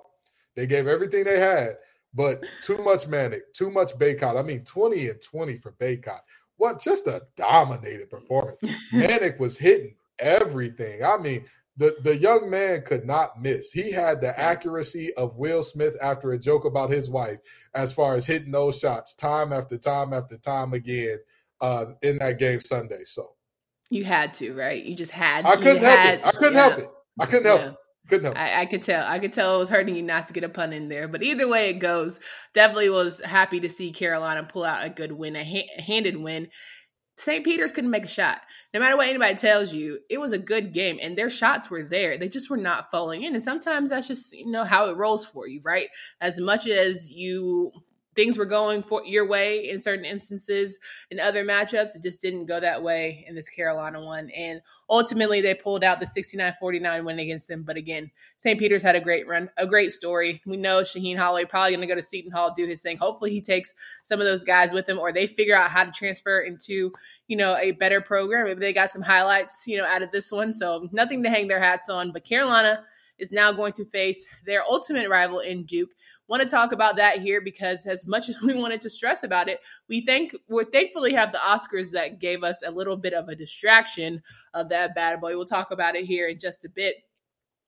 They 0.56 0.66
gave 0.66 0.86
everything 0.86 1.24
they 1.24 1.38
had, 1.38 1.76
but 2.14 2.44
too 2.62 2.78
much 2.78 3.06
Manek, 3.06 3.40
too 3.54 3.70
much 3.70 3.92
Bacot. 3.94 4.38
I 4.38 4.42
mean, 4.42 4.64
20 4.64 5.08
and 5.08 5.20
20 5.20 5.56
for 5.56 5.72
Bacot. 5.72 6.20
What 6.56 6.80
just 6.80 7.06
a 7.06 7.22
dominated 7.36 8.10
performance. 8.10 8.58
Manek 8.92 9.38
was 9.38 9.58
hitting 9.58 9.96
everything. 10.18 11.04
I 11.04 11.16
mean, 11.16 11.44
the, 11.76 11.96
the 12.04 12.16
young 12.16 12.48
man 12.48 12.82
could 12.82 13.04
not 13.04 13.42
miss. 13.42 13.72
He 13.72 13.90
had 13.90 14.20
the 14.20 14.38
accuracy 14.38 15.12
of 15.14 15.36
Will 15.36 15.62
Smith 15.62 15.96
after 16.00 16.32
a 16.32 16.38
joke 16.38 16.64
about 16.64 16.90
his 16.90 17.10
wife, 17.10 17.38
as 17.74 17.92
far 17.92 18.14
as 18.14 18.26
hitting 18.26 18.52
those 18.52 18.78
shots 18.78 19.14
time 19.14 19.52
after 19.52 19.76
time 19.76 20.12
after 20.12 20.38
time 20.38 20.72
again 20.72 21.18
uh, 21.60 21.86
in 22.02 22.18
that 22.18 22.38
game 22.38 22.60
Sunday. 22.60 23.02
So 23.04 23.34
You 23.90 24.04
had 24.04 24.34
to, 24.34 24.52
right? 24.54 24.84
You 24.84 24.94
just 24.94 25.10
had. 25.10 25.44
I 25.46 25.56
couldn't 25.56 25.82
help 25.82 25.98
it. 25.98 26.20
I 26.24 26.30
couldn't 26.30 26.54
yeah. 26.54 26.60
help 26.60 26.78
it. 26.78 26.90
I 27.18 27.26
couldn't 27.26 27.46
help 27.46 27.60
yeah. 27.60 27.68
it. 27.70 27.74
Couldn't 28.08 28.24
help. 28.24 28.36
I, 28.36 28.62
I, 28.62 28.66
could 28.66 28.82
tell. 28.82 29.06
I 29.06 29.18
could 29.18 29.32
tell 29.32 29.54
it 29.54 29.58
was 29.58 29.70
hurting 29.70 29.96
you 29.96 30.02
not 30.02 30.28
to 30.28 30.34
get 30.34 30.44
a 30.44 30.48
pun 30.48 30.72
in 30.72 30.88
there. 30.88 31.08
But 31.08 31.22
either 31.22 31.48
way 31.48 31.70
it 31.70 31.78
goes, 31.78 32.20
definitely 32.52 32.90
was 32.90 33.20
happy 33.24 33.60
to 33.60 33.70
see 33.70 33.92
Carolina 33.92 34.46
pull 34.50 34.64
out 34.64 34.84
a 34.84 34.90
good 34.90 35.12
win, 35.12 35.36
a 35.36 35.44
ha- 35.44 35.82
handed 35.82 36.16
win. 36.16 36.48
St. 37.16 37.44
Peter's 37.44 37.72
couldn't 37.72 37.90
make 37.90 38.04
a 38.04 38.08
shot. 38.08 38.40
No 38.72 38.80
matter 38.80 38.96
what 38.96 39.08
anybody 39.08 39.36
tells 39.36 39.72
you, 39.72 40.00
it 40.10 40.18
was 40.18 40.32
a 40.32 40.38
good 40.38 40.74
game 40.74 40.98
and 41.00 41.16
their 41.16 41.30
shots 41.30 41.70
were 41.70 41.84
there. 41.84 42.18
They 42.18 42.28
just 42.28 42.50
were 42.50 42.56
not 42.56 42.90
falling 42.90 43.22
in. 43.22 43.34
And 43.34 43.42
sometimes 43.42 43.90
that's 43.90 44.08
just, 44.08 44.32
you 44.32 44.50
know, 44.50 44.64
how 44.64 44.90
it 44.90 44.96
rolls 44.96 45.24
for 45.24 45.46
you, 45.46 45.60
right? 45.64 45.88
As 46.20 46.40
much 46.40 46.66
as 46.66 47.10
you 47.10 47.70
things 48.14 48.38
were 48.38 48.44
going 48.44 48.82
for 48.82 49.04
your 49.04 49.26
way 49.26 49.68
in 49.68 49.80
certain 49.80 50.04
instances 50.04 50.78
in 51.10 51.20
other 51.20 51.44
matchups. 51.44 51.94
It 51.94 52.02
just 52.02 52.20
didn't 52.20 52.46
go 52.46 52.60
that 52.60 52.82
way 52.82 53.24
in 53.28 53.34
this 53.34 53.48
Carolina 53.48 54.00
one. 54.02 54.30
And 54.30 54.60
ultimately 54.88 55.40
they 55.40 55.54
pulled 55.54 55.84
out 55.84 56.00
the 56.00 56.06
69-49 56.06 57.04
win 57.04 57.18
against 57.18 57.48
them. 57.48 57.62
But 57.62 57.76
again, 57.76 58.10
St. 58.38 58.58
Peter's 58.58 58.82
had 58.82 58.96
a 58.96 59.00
great 59.00 59.26
run, 59.26 59.50
a 59.56 59.66
great 59.66 59.92
story. 59.92 60.42
We 60.46 60.56
know 60.56 60.80
Shaheen 60.80 61.18
Holloway 61.18 61.44
probably 61.44 61.72
going 61.72 61.80
to 61.80 61.86
go 61.86 61.94
to 61.94 62.02
Seton 62.02 62.30
Hall, 62.30 62.52
do 62.54 62.66
his 62.66 62.82
thing. 62.82 62.96
Hopefully 62.98 63.30
he 63.30 63.40
takes 63.40 63.74
some 64.02 64.20
of 64.20 64.26
those 64.26 64.44
guys 64.44 64.72
with 64.72 64.88
him 64.88 64.98
or 64.98 65.12
they 65.12 65.26
figure 65.26 65.56
out 65.56 65.70
how 65.70 65.84
to 65.84 65.90
transfer 65.90 66.40
into, 66.40 66.92
you 67.26 67.36
know, 67.36 67.56
a 67.56 67.72
better 67.72 68.00
program. 68.00 68.46
Maybe 68.46 68.60
they 68.60 68.72
got 68.72 68.90
some 68.90 69.02
highlights, 69.02 69.64
you 69.66 69.78
know, 69.78 69.84
out 69.84 70.02
of 70.02 70.10
this 70.12 70.30
one. 70.30 70.52
So 70.52 70.88
nothing 70.92 71.22
to 71.22 71.30
hang 71.30 71.48
their 71.48 71.60
hats 71.60 71.88
on. 71.88 72.12
But 72.12 72.24
Carolina 72.24 72.84
is 73.18 73.32
now 73.32 73.52
going 73.52 73.72
to 73.72 73.84
face 73.84 74.26
their 74.44 74.62
ultimate 74.64 75.08
rival 75.08 75.40
in 75.40 75.64
Duke 75.64 75.90
want 76.28 76.42
to 76.42 76.48
talk 76.48 76.72
about 76.72 76.96
that 76.96 77.18
here 77.18 77.40
because 77.40 77.86
as 77.86 78.06
much 78.06 78.28
as 78.28 78.40
we 78.42 78.54
wanted 78.54 78.80
to 78.82 78.90
stress 78.90 79.22
about 79.22 79.48
it, 79.48 79.60
we 79.88 80.04
think 80.04 80.34
we 80.48 80.64
thankfully 80.64 81.12
have 81.12 81.32
the 81.32 81.38
Oscars 81.38 81.90
that 81.90 82.18
gave 82.18 82.42
us 82.42 82.62
a 82.64 82.70
little 82.70 82.96
bit 82.96 83.14
of 83.14 83.28
a 83.28 83.36
distraction 83.36 84.22
of 84.54 84.68
that 84.70 84.94
bad 84.94 85.20
boy. 85.20 85.36
We'll 85.36 85.44
talk 85.44 85.70
about 85.70 85.96
it 85.96 86.04
here 86.04 86.28
in 86.28 86.38
just 86.38 86.64
a 86.64 86.68
bit. 86.68 86.96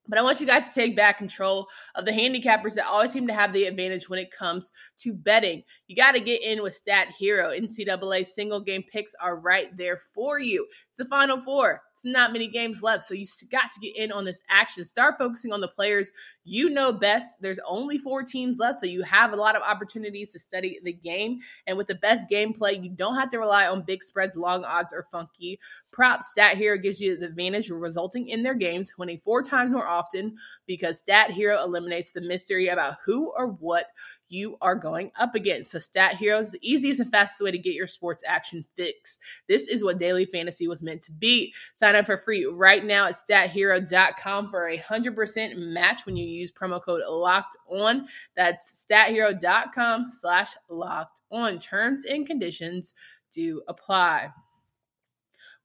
But 0.07 0.17
I 0.17 0.21
want 0.21 0.39
you 0.39 0.47
guys 0.47 0.69
to 0.69 0.75
take 0.75 0.95
back 0.95 1.17
control 1.17 1.67
of 1.95 2.05
the 2.05 2.11
handicappers 2.11 2.75
that 2.75 2.87
always 2.87 3.11
seem 3.11 3.27
to 3.27 3.33
have 3.33 3.53
the 3.53 3.65
advantage 3.65 4.09
when 4.09 4.19
it 4.19 4.31
comes 4.31 4.71
to 4.99 5.13
betting. 5.13 5.63
You 5.87 5.95
got 5.95 6.13
to 6.13 6.19
get 6.19 6.41
in 6.41 6.63
with 6.63 6.73
Stat 6.73 7.07
Hero. 7.17 7.49
NCAA 7.49 8.25
single 8.25 8.61
game 8.61 8.83
picks 8.91 9.13
are 9.21 9.37
right 9.37 9.75
there 9.75 9.99
for 10.13 10.39
you. 10.39 10.65
It's 10.89 10.97
the 10.97 11.05
Final 11.05 11.39
Four. 11.39 11.81
It's 11.93 12.05
not 12.05 12.31
many 12.31 12.47
games 12.47 12.83
left, 12.83 13.03
so 13.03 13.15
you 13.15 13.25
got 13.51 13.71
to 13.71 13.79
get 13.79 13.95
in 13.95 14.11
on 14.11 14.23
this 14.23 14.41
action. 14.49 14.85
Start 14.85 15.15
focusing 15.17 15.51
on 15.51 15.61
the 15.61 15.67
players 15.67 16.11
you 16.43 16.69
know 16.69 16.93
best. 16.93 17.41
There's 17.41 17.59
only 17.67 17.97
four 17.97 18.23
teams 18.23 18.59
left, 18.59 18.79
so 18.79 18.85
you 18.85 19.01
have 19.03 19.33
a 19.33 19.35
lot 19.35 19.55
of 19.55 19.61
opportunities 19.63 20.31
to 20.31 20.39
study 20.39 20.79
the 20.83 20.93
game. 20.93 21.39
And 21.65 21.77
with 21.77 21.87
the 21.87 21.95
best 21.95 22.29
gameplay, 22.29 22.81
you 22.81 22.89
don't 22.89 23.15
have 23.15 23.29
to 23.31 23.39
rely 23.39 23.67
on 23.67 23.81
big 23.81 24.01
spreads, 24.01 24.35
long 24.35 24.63
odds, 24.63 24.93
or 24.93 25.07
funky 25.11 25.59
props. 25.91 26.29
Stat 26.29 26.55
Hero 26.55 26.77
gives 26.77 27.01
you 27.01 27.17
the 27.17 27.25
advantage 27.25 27.69
resulting 27.69 28.29
in 28.29 28.43
their 28.43 28.53
games 28.53 28.93
winning 28.97 29.19
four 29.25 29.43
times 29.43 29.71
more 29.71 29.87
often 29.97 30.35
because 30.65 30.99
Stat 30.99 31.31
Hero 31.31 31.61
eliminates 31.63 32.11
the 32.11 32.21
mystery 32.21 32.67
about 32.67 32.97
who 33.05 33.31
or 33.35 33.47
what 33.47 33.87
you 34.29 34.57
are 34.61 34.75
going 34.75 35.11
up 35.19 35.35
against. 35.35 35.71
So, 35.71 35.79
Stat 35.79 36.15
Hero 36.17 36.39
is 36.39 36.51
the 36.51 36.59
easiest 36.61 36.99
and 36.99 37.09
fastest 37.09 37.41
way 37.41 37.51
to 37.51 37.57
get 37.57 37.73
your 37.73 37.87
sports 37.87 38.23
action 38.27 38.63
fix. 38.75 39.17
This 39.47 39.67
is 39.67 39.83
what 39.83 39.99
daily 39.99 40.25
fantasy 40.25 40.67
was 40.67 40.81
meant 40.81 41.01
to 41.03 41.11
be. 41.11 41.53
Sign 41.75 41.95
up 41.95 42.05
for 42.05 42.17
free 42.17 42.45
right 42.45 42.83
now 42.83 43.07
at 43.07 43.15
stathero.com 43.15 44.49
for 44.49 44.67
a 44.67 44.77
100% 44.77 45.57
match 45.57 46.05
when 46.05 46.17
you 46.17 46.25
use 46.25 46.51
promo 46.51 46.83
code 46.83 47.01
locked 47.07 47.55
on. 47.69 48.07
That's 48.35 48.85
stathero.com 48.89 50.11
slash 50.11 50.53
locked 50.69 51.21
on. 51.31 51.59
Terms 51.59 52.05
and 52.05 52.25
conditions 52.25 52.93
do 53.31 53.61
apply. 53.67 54.29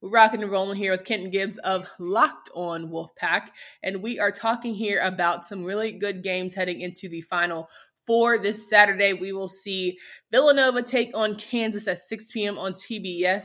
We're 0.02 0.10
rocking 0.10 0.42
and 0.42 0.50
rolling 0.50 0.78
here 0.78 0.90
with 0.90 1.04
Kenton 1.04 1.30
Gibbs 1.30 1.58
of 1.58 1.86
Locked 2.00 2.50
On 2.56 2.88
Wolfpack, 2.88 3.50
and 3.84 4.02
we 4.02 4.18
are 4.18 4.32
talking 4.32 4.74
here 4.74 5.00
about 5.00 5.44
some 5.44 5.64
really 5.64 5.92
good 5.92 6.24
games 6.24 6.54
heading 6.54 6.80
into 6.80 7.08
the 7.08 7.20
final 7.20 7.68
for 8.04 8.36
this 8.36 8.68
Saturday. 8.68 9.12
We 9.12 9.32
will 9.32 9.46
see 9.46 9.96
Villanova 10.32 10.82
take 10.82 11.12
on 11.14 11.36
Kansas 11.36 11.86
at 11.86 11.98
6 11.98 12.32
p.m. 12.32 12.58
on 12.58 12.72
TBS. 12.72 13.44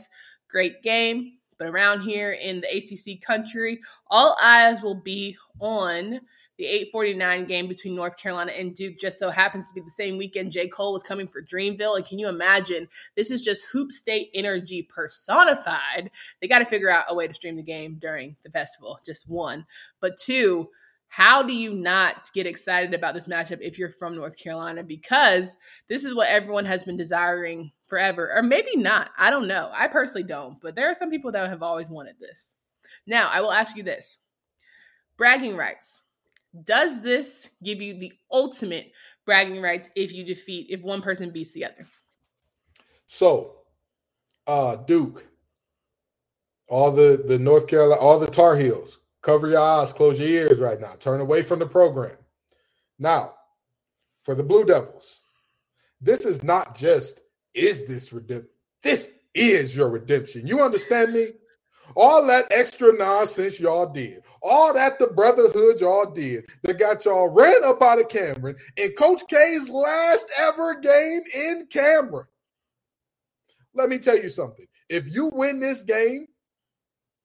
Great 0.50 0.82
game. 0.82 1.34
But 1.60 1.68
around 1.68 2.00
here 2.00 2.32
in 2.32 2.60
the 2.60 2.76
ACC 2.76 3.20
country, 3.20 3.78
all 4.10 4.36
eyes 4.42 4.82
will 4.82 5.00
be 5.00 5.36
on 5.60 6.20
the 6.58 6.66
849 6.66 7.46
game 7.46 7.68
between 7.68 7.94
North 7.94 8.18
Carolina 8.18 8.52
and 8.52 8.74
Duke. 8.74 8.98
Just 8.98 9.18
so 9.18 9.30
happens 9.30 9.68
to 9.68 9.74
be 9.74 9.80
the 9.80 9.90
same 9.90 10.18
weekend 10.18 10.52
J. 10.52 10.68
Cole 10.68 10.92
was 10.92 11.02
coming 11.02 11.28
for 11.28 11.40
Dreamville. 11.40 11.96
And 11.96 12.06
can 12.06 12.18
you 12.18 12.28
imagine? 12.28 12.88
This 13.16 13.30
is 13.30 13.42
just 13.42 13.68
Hoop 13.72 13.92
State 13.92 14.30
energy 14.34 14.82
personified. 14.82 16.10
They 16.40 16.48
got 16.48 16.58
to 16.58 16.66
figure 16.66 16.90
out 16.90 17.06
a 17.08 17.14
way 17.14 17.28
to 17.28 17.34
stream 17.34 17.56
the 17.56 17.62
game 17.62 17.96
during 18.00 18.36
the 18.42 18.50
festival. 18.50 18.98
Just 19.06 19.28
one. 19.28 19.64
But 20.00 20.16
two, 20.16 20.68
how 21.08 21.42
do 21.42 21.54
you 21.54 21.74
not 21.74 22.30
get 22.34 22.46
excited 22.46 22.92
about 22.92 23.14
this 23.14 23.28
matchup 23.28 23.60
if 23.60 23.78
you're 23.78 23.90
from 23.90 24.16
North 24.16 24.36
Carolina? 24.36 24.82
Because 24.82 25.56
this 25.88 26.04
is 26.04 26.14
what 26.14 26.28
everyone 26.28 26.66
has 26.66 26.84
been 26.84 26.96
desiring 26.96 27.72
forever, 27.86 28.30
or 28.34 28.42
maybe 28.42 28.76
not. 28.76 29.10
I 29.16 29.30
don't 29.30 29.48
know. 29.48 29.70
I 29.72 29.88
personally 29.88 30.24
don't, 30.24 30.60
but 30.60 30.74
there 30.74 30.90
are 30.90 30.94
some 30.94 31.10
people 31.10 31.32
that 31.32 31.48
have 31.48 31.62
always 31.62 31.88
wanted 31.88 32.16
this. 32.20 32.56
Now, 33.06 33.30
I 33.30 33.40
will 33.40 33.52
ask 33.52 33.76
you 33.76 33.82
this 33.82 34.18
bragging 35.16 35.56
rights. 35.56 36.02
Does 36.64 37.02
this 37.02 37.50
give 37.62 37.80
you 37.80 37.98
the 37.98 38.12
ultimate 38.32 38.92
bragging 39.26 39.60
rights 39.60 39.88
if 39.94 40.12
you 40.12 40.24
defeat, 40.24 40.68
if 40.70 40.80
one 40.82 41.02
person 41.02 41.30
beats 41.30 41.52
the 41.52 41.64
other? 41.64 41.86
So, 43.06 43.56
uh, 44.46 44.76
Duke, 44.76 45.24
all 46.68 46.90
the 46.90 47.22
the 47.26 47.38
North 47.38 47.66
Carolina, 47.66 48.00
all 48.00 48.18
the 48.18 48.26
Tar 48.26 48.56
Heels, 48.56 48.98
Cover 49.22 49.48
your 49.48 49.60
eyes, 49.60 49.92
close 49.92 50.18
your 50.18 50.28
ears 50.28 50.58
right 50.58 50.80
now. 50.80 50.94
Turn 50.98 51.20
away 51.20 51.42
from 51.42 51.58
the 51.58 51.66
program. 51.66 52.16
Now, 52.98 53.34
for 54.22 54.34
the 54.34 54.42
Blue 54.42 54.64
Devils, 54.64 55.20
this 56.00 56.24
is 56.24 56.42
not 56.42 56.76
just 56.76 57.20
is 57.54 57.86
this 57.86 58.12
redemption. 58.12 58.50
This 58.82 59.10
is 59.34 59.74
your 59.74 59.88
redemption. 59.88 60.46
You 60.46 60.60
understand 60.60 61.12
me? 61.12 61.32
All 61.96 62.26
that 62.26 62.46
extra 62.50 62.96
nonsense 62.96 63.58
y'all 63.58 63.92
did, 63.92 64.22
all 64.42 64.72
that 64.74 64.98
the 64.98 65.08
brotherhood 65.08 65.80
y'all 65.80 66.10
did 66.10 66.46
that 66.62 66.78
got 66.78 67.04
y'all 67.04 67.28
ran 67.28 67.64
up 67.64 67.82
out 67.82 68.00
of 68.00 68.08
Cameron 68.08 68.56
in 68.76 68.92
Coach 68.92 69.22
K's 69.28 69.68
last 69.68 70.30
ever 70.38 70.78
game 70.80 71.22
in 71.34 71.66
Cameron. 71.70 72.26
Let 73.74 73.88
me 73.88 73.98
tell 73.98 74.18
you 74.18 74.28
something. 74.28 74.66
If 74.88 75.12
you 75.14 75.26
win 75.26 75.60
this 75.60 75.82
game, 75.82 76.26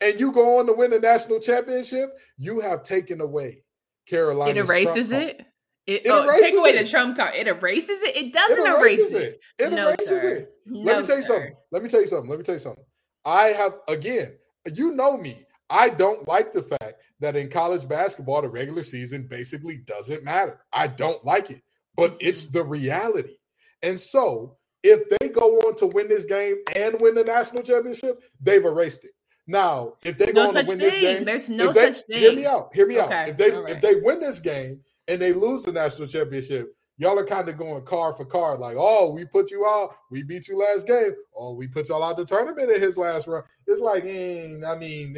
and 0.03 0.20
you 0.20 0.32
go 0.32 0.60
on 0.60 0.67
to 0.67 0.74
win 0.74 0.91
the 0.91 1.00
national 1.00 1.39
championship, 1.39 2.17
you 2.38 2.60
have 2.60 2.84
taken 2.84 3.22
away 3.22 3.63
Carolina. 4.08 4.51
It 4.51 4.58
erases 4.58 5.12
it. 5.12 5.46
It, 5.86 6.05
it 6.05 6.10
oh, 6.10 6.29
take 6.39 6.55
away 6.58 6.72
it. 6.72 6.84
the 6.84 6.89
trump 6.89 7.17
card. 7.17 7.36
It 7.36 7.48
erases 7.48 8.01
it. 8.01 8.15
It 8.15 8.34
doesn't 8.34 8.65
it 8.65 8.79
erase 8.79 9.12
it. 9.12 9.39
It, 9.60 9.72
no, 9.72 9.88
erases 9.88 10.08
sir. 10.08 10.36
it. 10.36 10.50
No, 10.65 10.79
Let 10.79 11.01
me 11.01 11.05
tell 11.05 11.17
you 11.17 11.24
something. 11.24 11.55
Let 11.72 11.84
me 11.84 11.89
tell 11.89 12.01
you 12.01 12.08
something. 12.08 12.29
Let 12.29 12.39
me 12.39 12.46
tell 12.46 12.55
you 12.55 12.60
something. 12.60 12.84
I 13.25 13.48
have 13.48 13.74
again. 13.88 14.34
You 14.72 14.91
know 14.91 15.17
me. 15.17 15.46
I 15.70 15.89
don't 15.89 16.27
like 16.27 16.53
the 16.53 16.63
fact 16.63 16.96
that 17.20 17.36
in 17.36 17.50
college 17.50 17.88
basketball 17.88 18.41
the 18.41 18.50
regular 18.50 18.84
season 18.84 19.27
basically 19.27 19.77
doesn't 19.77 20.24
matter. 20.24 20.62
I 20.72 20.88
don't 20.88 21.24
like 21.25 21.50
it, 21.50 21.62
but 21.96 22.12
mm-hmm. 22.12 22.27
it's 22.27 22.46
the 22.48 22.63
reality. 22.63 23.38
And 23.82 24.00
so, 24.00 24.58
if 24.84 25.10
they 25.10 25.29
go 25.29 25.58
on 25.60 25.75
to 25.77 25.88
win 25.88 26.10
this 26.10 26.25
game 26.25 26.58
and 26.75 27.00
win 27.00 27.15
the 27.15 27.24
national 27.24 27.63
championship, 27.63 28.22
they've 28.41 28.63
erased 28.63 29.03
it. 29.05 29.12
Now, 29.48 29.93
if 30.03 30.17
they 30.17 30.27
no 30.27 30.34
go 30.34 30.41
on 30.41 30.53
to 30.53 30.60
win 30.60 30.67
thing. 30.67 30.77
this 30.77 31.00
game, 31.00 31.25
there's 31.25 31.50
no 31.50 31.72
they, 31.72 31.93
such 31.93 32.03
thing. 32.03 32.20
Hear 32.20 32.34
me 32.34 32.46
out. 32.46 32.70
Hear 32.74 32.88
me 32.88 33.00
okay. 33.00 33.13
out. 33.13 33.29
If 33.29 33.38
they 33.38 33.51
right. 33.51 33.74
if 33.74 33.82
they 33.82 33.96
win 33.96 34.20
this 34.20 34.39
game 34.39 34.79
and 35.08 35.22
they 35.22 35.34
lose 35.34 35.63
the 35.63 35.72
national 35.72 36.08
championship, 36.08 36.75
y'all 36.97 37.17
are 37.17 37.25
kind 37.25 37.50
of 37.50 37.57
going 37.57 37.83
card 37.83 38.15
for 38.17 38.25
card, 38.25 38.59
like, 38.59 38.75
oh, 38.77 39.12
we 39.12 39.25
put 39.25 39.51
you 39.51 39.65
out, 39.65 39.95
we 40.12 40.23
beat 40.23 40.47
you 40.47 40.57
last 40.57 40.88
game, 40.88 41.12
oh, 41.35 41.53
we 41.53 41.67
put 41.67 41.89
y'all 41.89 42.03
out 42.03 42.17
the 42.17 42.25
tournament 42.25 42.71
in 42.71 42.81
his 42.81 42.97
last 42.97 43.27
run. 43.27 43.43
It's 43.67 43.79
like, 43.79 44.03
mm, 44.03 44.63
I 44.65 44.77
mean, 44.77 45.13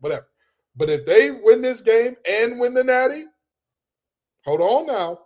whatever. 0.00 0.26
But 0.76 0.90
if 0.90 1.06
they 1.06 1.32
win 1.32 1.60
this 1.62 1.80
game 1.80 2.16
and 2.28 2.60
win 2.60 2.74
the 2.74 2.84
natty, 2.84 3.24
hold 4.44 4.60
on 4.60 4.86
now, 4.86 5.18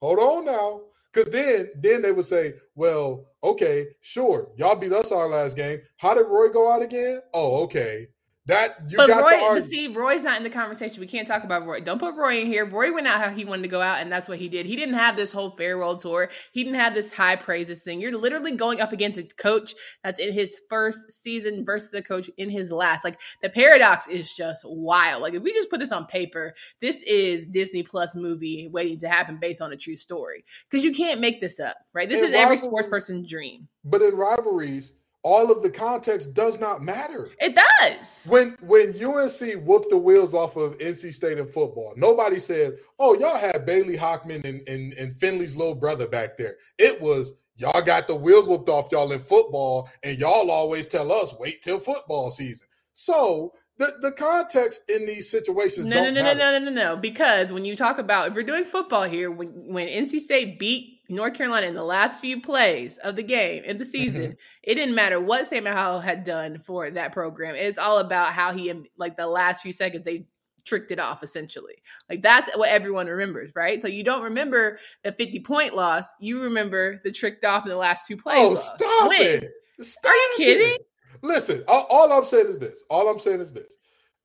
hold 0.00 0.18
on 0.18 0.44
now. 0.44 0.82
Because 1.12 1.32
then, 1.32 1.70
then 1.74 2.02
they 2.02 2.12
would 2.12 2.26
say, 2.26 2.54
"Well, 2.76 3.26
okay, 3.42 3.88
sure, 4.00 4.52
y'all 4.56 4.76
beat 4.76 4.92
us 4.92 5.10
our 5.10 5.26
last 5.26 5.56
game. 5.56 5.80
How 5.96 6.14
did 6.14 6.28
Roy 6.28 6.50
go 6.50 6.70
out 6.70 6.82
again? 6.82 7.20
Oh, 7.34 7.62
okay, 7.64 8.06
that 8.50 8.76
you 8.88 8.96
but 8.96 9.08
got 9.08 9.22
Roy, 9.22 9.54
but 9.54 9.64
see, 9.64 9.88
Roy's 9.88 10.22
not 10.22 10.36
in 10.36 10.42
the 10.42 10.50
conversation. 10.50 11.00
We 11.00 11.06
can't 11.06 11.26
talk 11.26 11.44
about 11.44 11.66
Roy. 11.66 11.80
Don't 11.80 11.98
put 11.98 12.14
Roy 12.14 12.40
in 12.40 12.46
here. 12.46 12.66
Roy 12.66 12.92
went 12.92 13.06
out 13.06 13.20
how 13.20 13.30
he 13.30 13.44
wanted 13.44 13.62
to 13.62 13.68
go 13.68 13.80
out, 13.80 14.00
and 14.00 14.10
that's 14.10 14.28
what 14.28 14.38
he 14.38 14.48
did. 14.48 14.66
He 14.66 14.76
didn't 14.76 14.94
have 14.94 15.16
this 15.16 15.32
whole 15.32 15.56
farewell 15.56 15.96
tour. 15.96 16.28
He 16.52 16.64
didn't 16.64 16.78
have 16.78 16.94
this 16.94 17.12
high 17.12 17.36
praises 17.36 17.80
thing. 17.80 18.00
You're 18.00 18.16
literally 18.16 18.56
going 18.56 18.80
up 18.80 18.92
against 18.92 19.18
a 19.18 19.22
coach 19.22 19.74
that's 20.04 20.20
in 20.20 20.32
his 20.32 20.56
first 20.68 21.12
season 21.12 21.64
versus 21.64 21.92
a 21.94 22.02
coach 22.02 22.28
in 22.36 22.50
his 22.50 22.70
last. 22.70 23.04
Like 23.04 23.20
the 23.42 23.48
paradox 23.48 24.08
is 24.08 24.34
just 24.34 24.64
wild. 24.66 25.22
Like 25.22 25.34
if 25.34 25.42
we 25.42 25.52
just 25.52 25.70
put 25.70 25.80
this 25.80 25.92
on 25.92 26.06
paper, 26.06 26.54
this 26.80 27.02
is 27.04 27.46
Disney 27.46 27.82
Plus 27.82 28.14
movie 28.14 28.68
waiting 28.70 28.98
to 28.98 29.08
happen 29.08 29.38
based 29.40 29.62
on 29.62 29.72
a 29.72 29.76
true 29.76 29.96
story. 29.96 30.44
Because 30.68 30.84
you 30.84 30.92
can't 30.92 31.20
make 31.20 31.40
this 31.40 31.60
up, 31.60 31.76
right? 31.92 32.08
This 32.08 32.22
in 32.22 32.28
is 32.28 32.34
every 32.34 32.56
sports 32.56 32.88
person's 32.88 33.28
dream. 33.28 33.68
But 33.84 34.02
in 34.02 34.14
rivalries, 34.14 34.92
all 35.22 35.50
of 35.50 35.62
the 35.62 35.70
context 35.70 36.32
does 36.34 36.58
not 36.58 36.82
matter. 36.82 37.30
It 37.38 37.54
does. 37.54 38.24
When 38.26 38.56
when 38.60 38.90
UNC 38.90 39.64
whooped 39.64 39.90
the 39.90 39.98
wheels 39.98 40.34
off 40.34 40.56
of 40.56 40.78
NC 40.78 41.14
State 41.14 41.38
in 41.38 41.46
football, 41.46 41.92
nobody 41.96 42.38
said, 42.38 42.78
"Oh, 42.98 43.14
y'all 43.14 43.36
had 43.36 43.66
Bailey 43.66 43.96
Hockman 43.96 44.44
and, 44.44 44.66
and, 44.66 44.92
and 44.94 45.18
Finley's 45.18 45.56
little 45.56 45.74
brother 45.74 46.08
back 46.08 46.36
there." 46.36 46.56
It 46.78 47.00
was 47.00 47.32
y'all 47.56 47.82
got 47.82 48.06
the 48.06 48.16
wheels 48.16 48.48
whooped 48.48 48.68
off 48.68 48.88
y'all 48.90 49.12
in 49.12 49.22
football, 49.22 49.88
and 50.02 50.18
y'all 50.18 50.50
always 50.50 50.86
tell 50.86 51.12
us 51.12 51.34
wait 51.38 51.62
till 51.62 51.78
football 51.78 52.30
season. 52.30 52.66
So 52.94 53.52
the, 53.80 53.96
the 54.00 54.12
context 54.12 54.82
in 54.90 55.06
these 55.06 55.30
situations 55.30 55.86
no 55.86 56.04
no 56.04 56.10
no, 56.10 56.20
no 56.20 56.34
no 56.34 56.58
no 56.58 56.58
no 56.58 56.70
no 56.70 56.96
because 56.96 57.50
when 57.50 57.64
you 57.64 57.74
talk 57.74 57.98
about 57.98 58.28
if 58.28 58.34
we're 58.34 58.42
doing 58.42 58.66
football 58.66 59.04
here 59.04 59.30
when 59.30 59.48
when 59.48 59.88
NC 59.88 60.20
State 60.20 60.58
beat 60.58 60.99
North 61.10 61.34
Carolina 61.34 61.66
in 61.66 61.74
the 61.74 61.84
last 61.84 62.20
few 62.20 62.40
plays 62.40 62.96
of 62.98 63.16
the 63.16 63.22
game 63.22 63.64
in 63.64 63.78
the 63.78 63.84
season 63.96 64.36
it 64.62 64.74
didn't 64.74 64.94
matter 64.94 65.20
what 65.20 65.46
Sam 65.46 65.66
Howell 65.66 66.00
had 66.00 66.24
done 66.24 66.58
for 66.58 66.90
that 66.90 67.12
program 67.12 67.54
it's 67.54 67.78
all 67.78 67.98
about 67.98 68.32
how 68.32 68.52
he 68.52 68.72
like 68.96 69.16
the 69.16 69.26
last 69.26 69.62
few 69.62 69.72
seconds 69.72 70.04
they 70.04 70.26
tricked 70.64 70.90
it 70.90 71.00
off 71.00 71.22
essentially 71.22 71.74
like 72.10 72.22
that's 72.22 72.54
what 72.54 72.68
everyone 72.68 73.06
remembers 73.06 73.50
right 73.56 73.80
so 73.80 73.88
you 73.88 74.04
don't 74.04 74.22
remember 74.22 74.78
the 75.04 75.12
50 75.12 75.40
point 75.40 75.74
loss 75.74 76.04
you 76.20 76.42
remember 76.42 77.00
the 77.02 77.10
tricked 77.10 77.46
off 77.46 77.64
in 77.64 77.70
the 77.70 77.76
last 77.76 78.06
two 78.06 78.16
plays 78.16 78.36
oh 78.38 78.54
stop 78.56 79.08
Win. 79.08 79.42
it 79.42 79.50
stop 79.80 80.10
are 80.10 80.14
you 80.14 80.34
kidding 80.36 80.74
it. 80.74 80.86
Listen, 81.22 81.62
all, 81.68 81.86
all, 81.90 82.12
I'm 82.12 82.24
saying 82.24 82.46
is 82.46 82.58
this. 82.58 82.82
All 82.88 83.08
I'm 83.08 83.20
saying 83.20 83.40
is 83.40 83.52
this. 83.52 83.74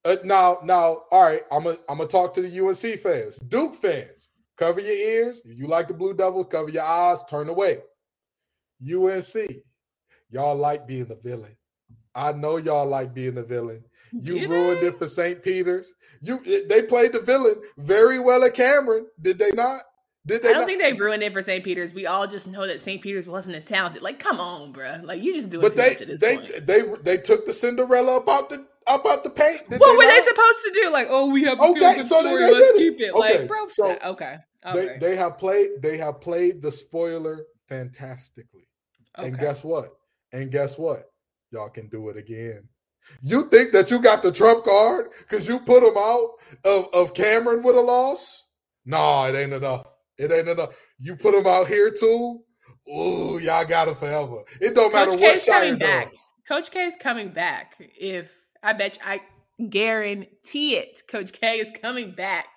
Uh, 0.03 0.17
now, 0.23 0.59
now, 0.63 1.03
all 1.11 1.23
right. 1.23 1.41
I'm 1.51 1.63
gonna 1.63 1.77
I'm 1.89 1.97
gonna 1.97 2.09
talk 2.09 2.33
to 2.35 2.41
the 2.41 2.65
UNC 2.65 3.01
fans, 3.01 3.37
Duke 3.37 3.75
fans. 3.75 4.29
Cover 4.57 4.79
your 4.79 4.95
ears. 4.95 5.41
If 5.43 5.57
you 5.57 5.67
like 5.67 5.87
the 5.87 5.93
Blue 5.93 6.13
Devils, 6.13 6.47
cover 6.49 6.69
your 6.69 6.83
eyes. 6.83 7.23
Turn 7.29 7.49
away. 7.49 7.79
UNC, 8.81 9.33
y'all 10.29 10.55
like 10.55 10.87
being 10.87 11.05
the 11.05 11.15
villain. 11.15 11.55
I 12.13 12.31
know 12.31 12.57
y'all 12.57 12.85
like 12.85 13.13
being 13.13 13.35
the 13.35 13.43
villain. 13.43 13.83
You 14.13 14.39
Did 14.39 14.49
ruined 14.49 14.81
they? 14.81 14.87
it 14.87 14.97
for 14.99 15.07
St. 15.07 15.43
Peter's. 15.43 15.91
You 16.21 16.41
they 16.69 16.83
played 16.83 17.11
the 17.11 17.19
villain 17.19 17.55
very 17.77 18.19
well 18.19 18.43
at 18.43 18.53
Cameron, 18.53 19.07
did 19.21 19.37
they 19.37 19.51
not? 19.51 19.83
Did 20.25 20.41
they 20.41 20.49
I 20.49 20.53
don't 20.53 20.61
not? 20.61 20.67
think 20.67 20.81
they 20.81 20.93
ruined 20.93 21.21
it 21.21 21.33
for 21.33 21.41
St. 21.41 21.63
Peter's. 21.63 21.93
We 21.93 22.07
all 22.07 22.25
just 22.25 22.47
know 22.47 22.65
that 22.65 22.81
St. 22.81 23.01
Peter's 23.01 23.27
wasn't 23.27 23.55
as 23.55 23.65
talented. 23.65 24.01
Like, 24.01 24.17
come 24.17 24.39
on, 24.39 24.71
bro. 24.71 25.01
Like, 25.03 25.21
you 25.21 25.35
just 25.35 25.49
doing 25.49 25.61
but 25.61 25.73
too 25.73 25.77
they, 25.77 25.89
much 25.89 26.01
at 26.01 26.07
this 26.07 26.21
they, 26.21 26.35
point. 26.37 26.65
They 26.65 26.81
they 27.03 27.17
took 27.17 27.45
the 27.45 27.53
Cinderella 27.53 28.17
up 28.17 28.23
about 28.23 28.49
the 28.49 28.65
about 28.87 29.23
the 29.23 29.29
paint. 29.29 29.61
Did 29.69 29.79
what 29.79 29.91
they 29.91 29.97
were 29.97 30.03
not? 30.03 30.09
they 30.09 30.21
supposed 30.21 30.59
to 30.63 30.71
do? 30.73 30.89
Like, 30.91 31.07
oh, 31.09 31.29
we 31.29 31.43
have 31.43 31.59
okay, 31.59 32.01
so 32.01 32.21
story. 32.21 32.43
They, 32.43 32.51
they 32.51 32.51
Let's 32.51 32.77
keep 32.77 32.99
it. 32.99 33.11
Okay, 33.13 33.39
like, 33.39 33.47
bro, 33.47 33.67
so 33.67 33.91
okay. 34.05 34.05
okay. 34.05 34.37
They 34.73 34.97
they 34.99 35.15
have 35.15 35.37
played 35.37 35.69
they 35.81 35.97
have 35.97 36.21
played 36.21 36.61
the 36.61 36.71
spoiler 36.71 37.45
fantastically. 37.67 38.67
Okay. 39.17 39.29
And 39.29 39.39
guess 39.39 39.63
what? 39.63 39.85
And 40.33 40.51
guess 40.51 40.77
what? 40.77 41.03
Y'all 41.51 41.69
can 41.69 41.87
do 41.87 42.09
it 42.09 42.17
again. 42.17 42.67
You 43.21 43.47
think 43.49 43.71
that 43.73 43.91
you 43.91 43.99
got 43.99 44.21
the 44.21 44.31
trump 44.31 44.65
card 44.65 45.07
because 45.19 45.47
you 45.47 45.59
put 45.59 45.81
them 45.81 45.95
out 45.97 46.31
of, 46.63 46.87
of 46.93 47.13
Cameron 47.13 47.61
with 47.61 47.75
a 47.75 47.81
loss? 47.81 48.47
No, 48.85 49.25
it 49.25 49.35
ain't 49.35 49.53
enough. 49.53 49.85
It 50.17 50.31
ain't 50.31 50.47
enough. 50.47 50.71
You 50.99 51.15
put 51.15 51.33
them 51.33 51.45
out 51.45 51.67
here 51.67 51.91
too. 51.91 52.41
Ooh, 52.89 53.39
y'all 53.39 53.65
got 53.65 53.87
it 53.87 53.97
forever. 53.97 54.43
It 54.61 54.75
don't 54.75 54.91
Coach 54.91 55.07
matter 55.07 55.11
K's 55.11 55.47
what 55.47 55.63
Scheyer 55.63 55.79
back. 55.79 56.09
does. 56.09 56.31
Coach 56.47 56.71
K 56.71 56.83
is 56.83 56.95
coming 56.99 57.29
back. 57.29 57.75
If 57.79 58.35
I 58.65 58.73
bet 58.73 58.97
you, 58.97 59.01
I 59.05 59.21
guarantee 59.69 60.75
it, 60.75 61.03
Coach 61.07 61.31
K 61.31 61.59
is 61.59 61.69
coming 61.81 62.11
back. 62.11 62.47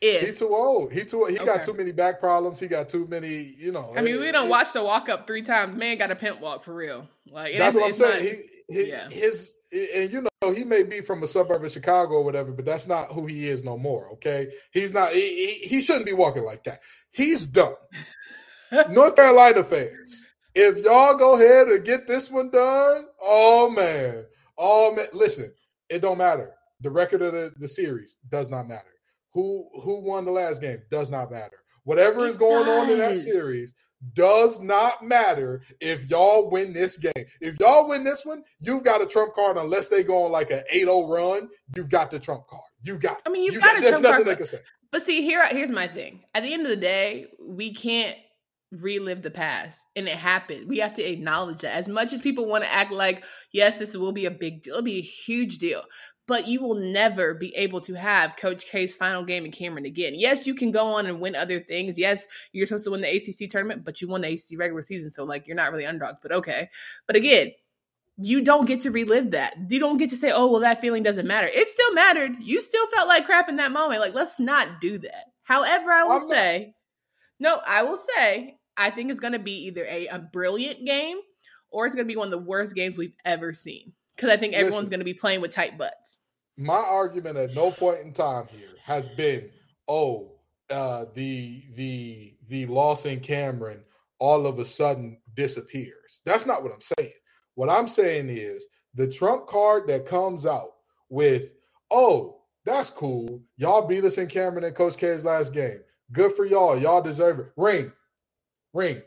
If 0.00 0.26
he 0.26 0.32
too 0.32 0.54
old, 0.54 0.92
he 0.92 1.04
too 1.04 1.26
he 1.26 1.36
okay. 1.36 1.44
got 1.44 1.62
too 1.62 1.74
many 1.74 1.92
back 1.92 2.20
problems. 2.20 2.58
He 2.58 2.68
got 2.68 2.88
too 2.88 3.06
many, 3.06 3.54
you 3.58 3.70
know. 3.70 3.92
I 3.94 4.00
mean, 4.00 4.18
we 4.18 4.32
don't 4.32 4.48
watch 4.48 4.72
the 4.72 4.82
walk 4.82 5.10
up 5.10 5.26
three 5.26 5.42
times. 5.42 5.76
Man 5.76 5.98
got 5.98 6.10
a 6.10 6.16
pimp 6.16 6.40
walk 6.40 6.64
for 6.64 6.74
real. 6.74 7.06
Like 7.30 7.58
that's 7.58 7.74
what 7.74 7.84
I'm 7.84 7.92
saying. 7.92 8.24
Not, 8.24 8.34
he, 8.68 8.82
he 8.82 8.88
yeah. 8.88 9.10
his 9.10 9.56
and 9.72 10.10
you 10.10 10.22
know 10.22 10.52
he 10.52 10.64
may 10.64 10.84
be 10.84 11.02
from 11.02 11.22
a 11.22 11.26
suburb 11.26 11.64
of 11.64 11.70
Chicago 11.70 12.14
or 12.14 12.24
whatever, 12.24 12.50
but 12.50 12.64
that's 12.64 12.86
not 12.86 13.12
who 13.12 13.26
he 13.26 13.48
is 13.48 13.62
no 13.62 13.76
more. 13.76 14.08
Okay, 14.12 14.48
he's 14.72 14.94
not. 14.94 15.12
He, 15.12 15.20
he, 15.20 15.68
he 15.68 15.80
shouldn't 15.82 16.06
be 16.06 16.14
walking 16.14 16.44
like 16.44 16.64
that. 16.64 16.80
He's 17.10 17.44
done. 17.44 17.74
North 18.90 19.16
Carolina 19.16 19.64
fans, 19.64 20.26
if 20.54 20.78
y'all 20.78 21.14
go 21.14 21.34
ahead 21.34 21.68
and 21.68 21.84
get 21.84 22.06
this 22.06 22.30
one 22.30 22.50
done, 22.50 23.06
oh 23.20 23.68
man, 23.68 24.24
man, 24.94 25.06
listen, 25.12 25.52
it 25.88 26.00
don't 26.00 26.18
matter. 26.18 26.52
The 26.80 26.90
record 26.90 27.22
of 27.22 27.32
the, 27.32 27.52
the 27.58 27.68
series 27.68 28.18
does 28.30 28.50
not 28.50 28.68
matter. 28.68 28.84
Who 29.32 29.68
who 29.82 30.00
won 30.00 30.24
the 30.24 30.32
last 30.32 30.60
game 30.60 30.82
does 30.90 31.10
not 31.10 31.30
matter. 31.30 31.58
Whatever 31.84 32.26
is 32.26 32.36
going 32.36 32.66
does. 32.66 32.84
on 32.84 32.90
in 32.90 32.98
that 32.98 33.16
series 33.16 33.74
does 34.14 34.60
not 34.60 35.04
matter 35.04 35.62
if 35.80 36.08
y'all 36.08 36.50
win 36.50 36.72
this 36.72 36.96
game. 36.96 37.26
If 37.40 37.58
y'all 37.60 37.88
win 37.88 38.02
this 38.02 38.24
one, 38.24 38.42
you've 38.60 38.82
got 38.82 39.02
a 39.02 39.06
trump 39.06 39.34
card 39.34 39.56
unless 39.56 39.88
they 39.88 40.02
go 40.02 40.24
on 40.24 40.32
like 40.32 40.50
an 40.50 40.62
8-0 40.72 41.08
run, 41.08 41.48
you've 41.76 41.90
got 41.90 42.10
the 42.10 42.18
trump 42.18 42.46
card. 42.48 42.62
You 42.82 42.98
got 42.98 43.22
I 43.26 43.30
mean, 43.30 43.44
you've 43.44 43.54
you 43.54 43.60
got, 43.60 43.72
got 43.74 43.78
a 43.78 43.80
there's 43.82 43.92
nothing 44.02 44.10
card, 44.10 44.26
they 44.26 44.36
can 44.36 44.46
say. 44.46 44.58
But 44.90 45.02
see, 45.02 45.22
here 45.22 45.46
here's 45.48 45.70
my 45.70 45.86
thing. 45.86 46.24
At 46.34 46.42
the 46.42 46.52
end 46.52 46.62
of 46.62 46.70
the 46.70 46.76
day, 46.76 47.26
we 47.40 47.74
can't 47.74 48.16
relive 48.70 49.22
the 49.22 49.30
past 49.30 49.84
and 49.96 50.08
it 50.08 50.16
happened. 50.16 50.68
We 50.68 50.78
have 50.78 50.94
to 50.94 51.02
acknowledge 51.02 51.58
that. 51.58 51.74
As 51.74 51.88
much 51.88 52.12
as 52.12 52.20
people 52.20 52.46
want 52.46 52.64
to 52.64 52.72
act 52.72 52.92
like, 52.92 53.24
yes, 53.52 53.78
this 53.78 53.96
will 53.96 54.12
be 54.12 54.26
a 54.26 54.30
big 54.30 54.62
deal, 54.62 54.74
it'll 54.74 54.84
be 54.84 54.98
a 54.98 55.02
huge 55.02 55.58
deal. 55.58 55.82
But 56.26 56.46
you 56.46 56.62
will 56.62 56.76
never 56.76 57.34
be 57.34 57.52
able 57.56 57.80
to 57.80 57.94
have 57.94 58.36
Coach 58.36 58.64
K's 58.70 58.94
final 58.94 59.24
game 59.24 59.44
in 59.44 59.50
Cameron 59.50 59.84
again. 59.84 60.12
Yes, 60.14 60.46
you 60.46 60.54
can 60.54 60.70
go 60.70 60.86
on 60.86 61.06
and 61.06 61.20
win 61.20 61.34
other 61.34 61.58
things. 61.58 61.98
Yes, 61.98 62.24
you're 62.52 62.66
supposed 62.66 62.84
to 62.84 62.92
win 62.92 63.00
the 63.00 63.08
ACC 63.08 63.50
tournament, 63.50 63.84
but 63.84 64.00
you 64.00 64.06
won 64.06 64.20
the 64.20 64.28
ACC 64.28 64.56
regular 64.56 64.82
season, 64.82 65.10
so 65.10 65.24
like 65.24 65.48
you're 65.48 65.56
not 65.56 65.72
really 65.72 65.86
underdogs. 65.86 66.18
But 66.22 66.30
okay. 66.30 66.70
But 67.08 67.16
again, 67.16 67.50
you 68.16 68.42
don't 68.42 68.66
get 68.66 68.82
to 68.82 68.92
relive 68.92 69.32
that. 69.32 69.54
You 69.68 69.80
don't 69.80 69.96
get 69.96 70.10
to 70.10 70.16
say, 70.16 70.30
oh, 70.30 70.48
well, 70.48 70.60
that 70.60 70.80
feeling 70.80 71.02
doesn't 71.02 71.26
matter. 71.26 71.48
It 71.48 71.68
still 71.68 71.92
mattered. 71.94 72.36
You 72.38 72.60
still 72.60 72.86
felt 72.88 73.08
like 73.08 73.26
crap 73.26 73.48
in 73.48 73.56
that 73.56 73.72
moment. 73.72 74.00
Like, 74.00 74.14
let's 74.14 74.38
not 74.38 74.80
do 74.80 74.98
that. 74.98 75.24
However, 75.42 75.90
I 75.90 76.04
will 76.04 76.20
say, 76.20 76.74
no, 77.40 77.60
I 77.66 77.82
will 77.82 77.96
say, 77.96 78.59
I 78.80 78.90
think 78.90 79.10
it's 79.10 79.20
going 79.20 79.34
to 79.34 79.38
be 79.38 79.66
either 79.66 79.84
a, 79.84 80.06
a 80.06 80.18
brilliant 80.18 80.86
game 80.86 81.18
or 81.70 81.84
it's 81.84 81.94
going 81.94 82.06
to 82.06 82.12
be 82.12 82.16
one 82.16 82.28
of 82.28 82.32
the 82.32 82.38
worst 82.38 82.74
games 82.74 82.96
we've 82.96 83.14
ever 83.26 83.52
seen. 83.52 83.92
Because 84.16 84.30
I 84.30 84.38
think 84.38 84.54
everyone's 84.54 84.88
going 84.88 85.00
to 85.00 85.04
be 85.04 85.14
playing 85.14 85.42
with 85.42 85.50
tight 85.50 85.76
butts. 85.76 86.18
My 86.56 86.74
argument 86.74 87.36
at 87.36 87.54
no 87.54 87.70
point 87.70 88.00
in 88.00 88.12
time 88.12 88.46
here 88.50 88.70
has 88.82 89.08
been, 89.10 89.50
oh, 89.86 90.32
uh, 90.70 91.06
the 91.14 91.62
the 91.74 92.34
the 92.48 92.66
loss 92.66 93.04
in 93.04 93.20
Cameron 93.20 93.82
all 94.18 94.46
of 94.46 94.58
a 94.58 94.64
sudden 94.64 95.18
disappears. 95.34 96.20
That's 96.24 96.46
not 96.46 96.62
what 96.62 96.72
I'm 96.72 96.80
saying. 96.98 97.12
What 97.54 97.70
I'm 97.70 97.88
saying 97.88 98.28
is 98.28 98.64
the 98.94 99.08
trump 99.08 99.46
card 99.46 99.86
that 99.88 100.06
comes 100.06 100.46
out 100.46 100.72
with, 101.08 101.52
oh, 101.90 102.42
that's 102.64 102.90
cool. 102.90 103.42
Y'all 103.56 103.86
beat 103.86 104.04
us 104.04 104.18
in 104.18 104.26
Cameron 104.26 104.64
and 104.64 104.74
Coach 104.74 104.96
K's 104.96 105.24
last 105.24 105.52
game. 105.52 105.80
Good 106.12 106.32
for 106.34 106.44
y'all. 106.44 106.78
Y'all 106.78 107.02
deserve 107.02 107.40
it. 107.40 107.46
Ring, 107.56 107.92
ring, 108.72 109.02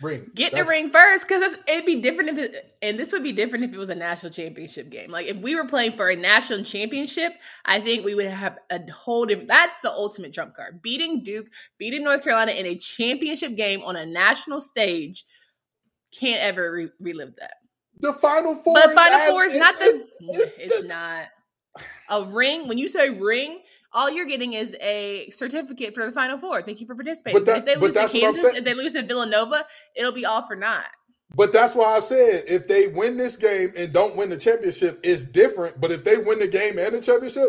ring. 0.00 0.30
Get 0.34 0.52
that's- 0.52 0.64
the 0.64 0.68
ring 0.68 0.90
first 0.90 1.26
because 1.26 1.56
it'd 1.66 1.86
be 1.86 2.00
different 2.00 2.30
if 2.30 2.38
it, 2.38 2.76
and 2.82 2.98
this 2.98 3.12
would 3.12 3.22
be 3.22 3.32
different 3.32 3.64
if 3.64 3.72
it 3.72 3.78
was 3.78 3.90
a 3.90 3.94
national 3.94 4.32
championship 4.32 4.90
game. 4.90 5.10
Like 5.10 5.26
if 5.26 5.36
we 5.38 5.54
were 5.54 5.66
playing 5.66 5.92
for 5.92 6.08
a 6.08 6.16
national 6.16 6.64
championship, 6.64 7.32
I 7.64 7.80
think 7.80 8.04
we 8.04 8.14
would 8.14 8.26
have 8.26 8.58
a 8.70 8.80
whole 8.90 9.26
different. 9.26 9.48
That's 9.48 9.78
the 9.80 9.90
ultimate 9.90 10.32
trump 10.32 10.54
card. 10.54 10.82
Beating 10.82 11.22
Duke, 11.22 11.46
beating 11.78 12.04
North 12.04 12.24
Carolina 12.24 12.52
in 12.52 12.66
a 12.66 12.76
championship 12.76 13.56
game 13.56 13.82
on 13.82 13.96
a 13.96 14.06
national 14.06 14.60
stage, 14.60 15.24
can't 16.12 16.42
ever 16.42 16.72
re- 16.72 16.90
relive 17.00 17.36
that. 17.36 17.54
The 17.98 18.12
final 18.12 18.54
four. 18.56 18.74
But 18.74 18.94
final 18.94 19.20
four 19.30 19.44
is 19.44 19.56
not 19.56 19.78
the. 19.78 20.06
It's, 20.20 20.54
it's 20.58 20.82
the, 20.82 20.88
not 20.88 21.26
a 22.10 22.24
ring. 22.24 22.68
When 22.68 22.78
you 22.78 22.88
say 22.88 23.10
ring, 23.10 23.60
all 23.96 24.10
you're 24.10 24.26
getting 24.26 24.52
is 24.52 24.76
a 24.80 25.28
certificate 25.30 25.94
for 25.94 26.04
the 26.04 26.12
final 26.12 26.38
four. 26.38 26.60
Thank 26.62 26.80
you 26.80 26.86
for 26.86 26.94
participating. 26.94 27.42
But, 27.42 27.46
that, 27.46 27.58
if 27.58 27.64
they 27.64 27.76
lose 27.76 27.94
to 27.94 28.08
Kansas, 28.08 28.54
if 28.54 28.64
they 28.64 28.74
lose 28.74 28.92
to 28.92 29.02
Villanova, 29.02 29.66
it'll 29.96 30.12
be 30.12 30.26
all 30.26 30.46
for 30.46 30.54
naught. 30.54 30.84
But 31.34 31.52
that's 31.52 31.74
why 31.74 31.96
I 31.96 31.98
said 32.00 32.44
if 32.46 32.68
they 32.68 32.88
win 32.88 33.16
this 33.16 33.36
game 33.36 33.72
and 33.76 33.92
don't 33.92 34.14
win 34.14 34.28
the 34.30 34.36
championship, 34.36 35.00
it's 35.02 35.24
different. 35.24 35.80
But 35.80 35.90
if 35.90 36.04
they 36.04 36.18
win 36.18 36.38
the 36.38 36.46
game 36.46 36.78
and 36.78 36.94
the 36.94 37.00
championship, 37.00 37.48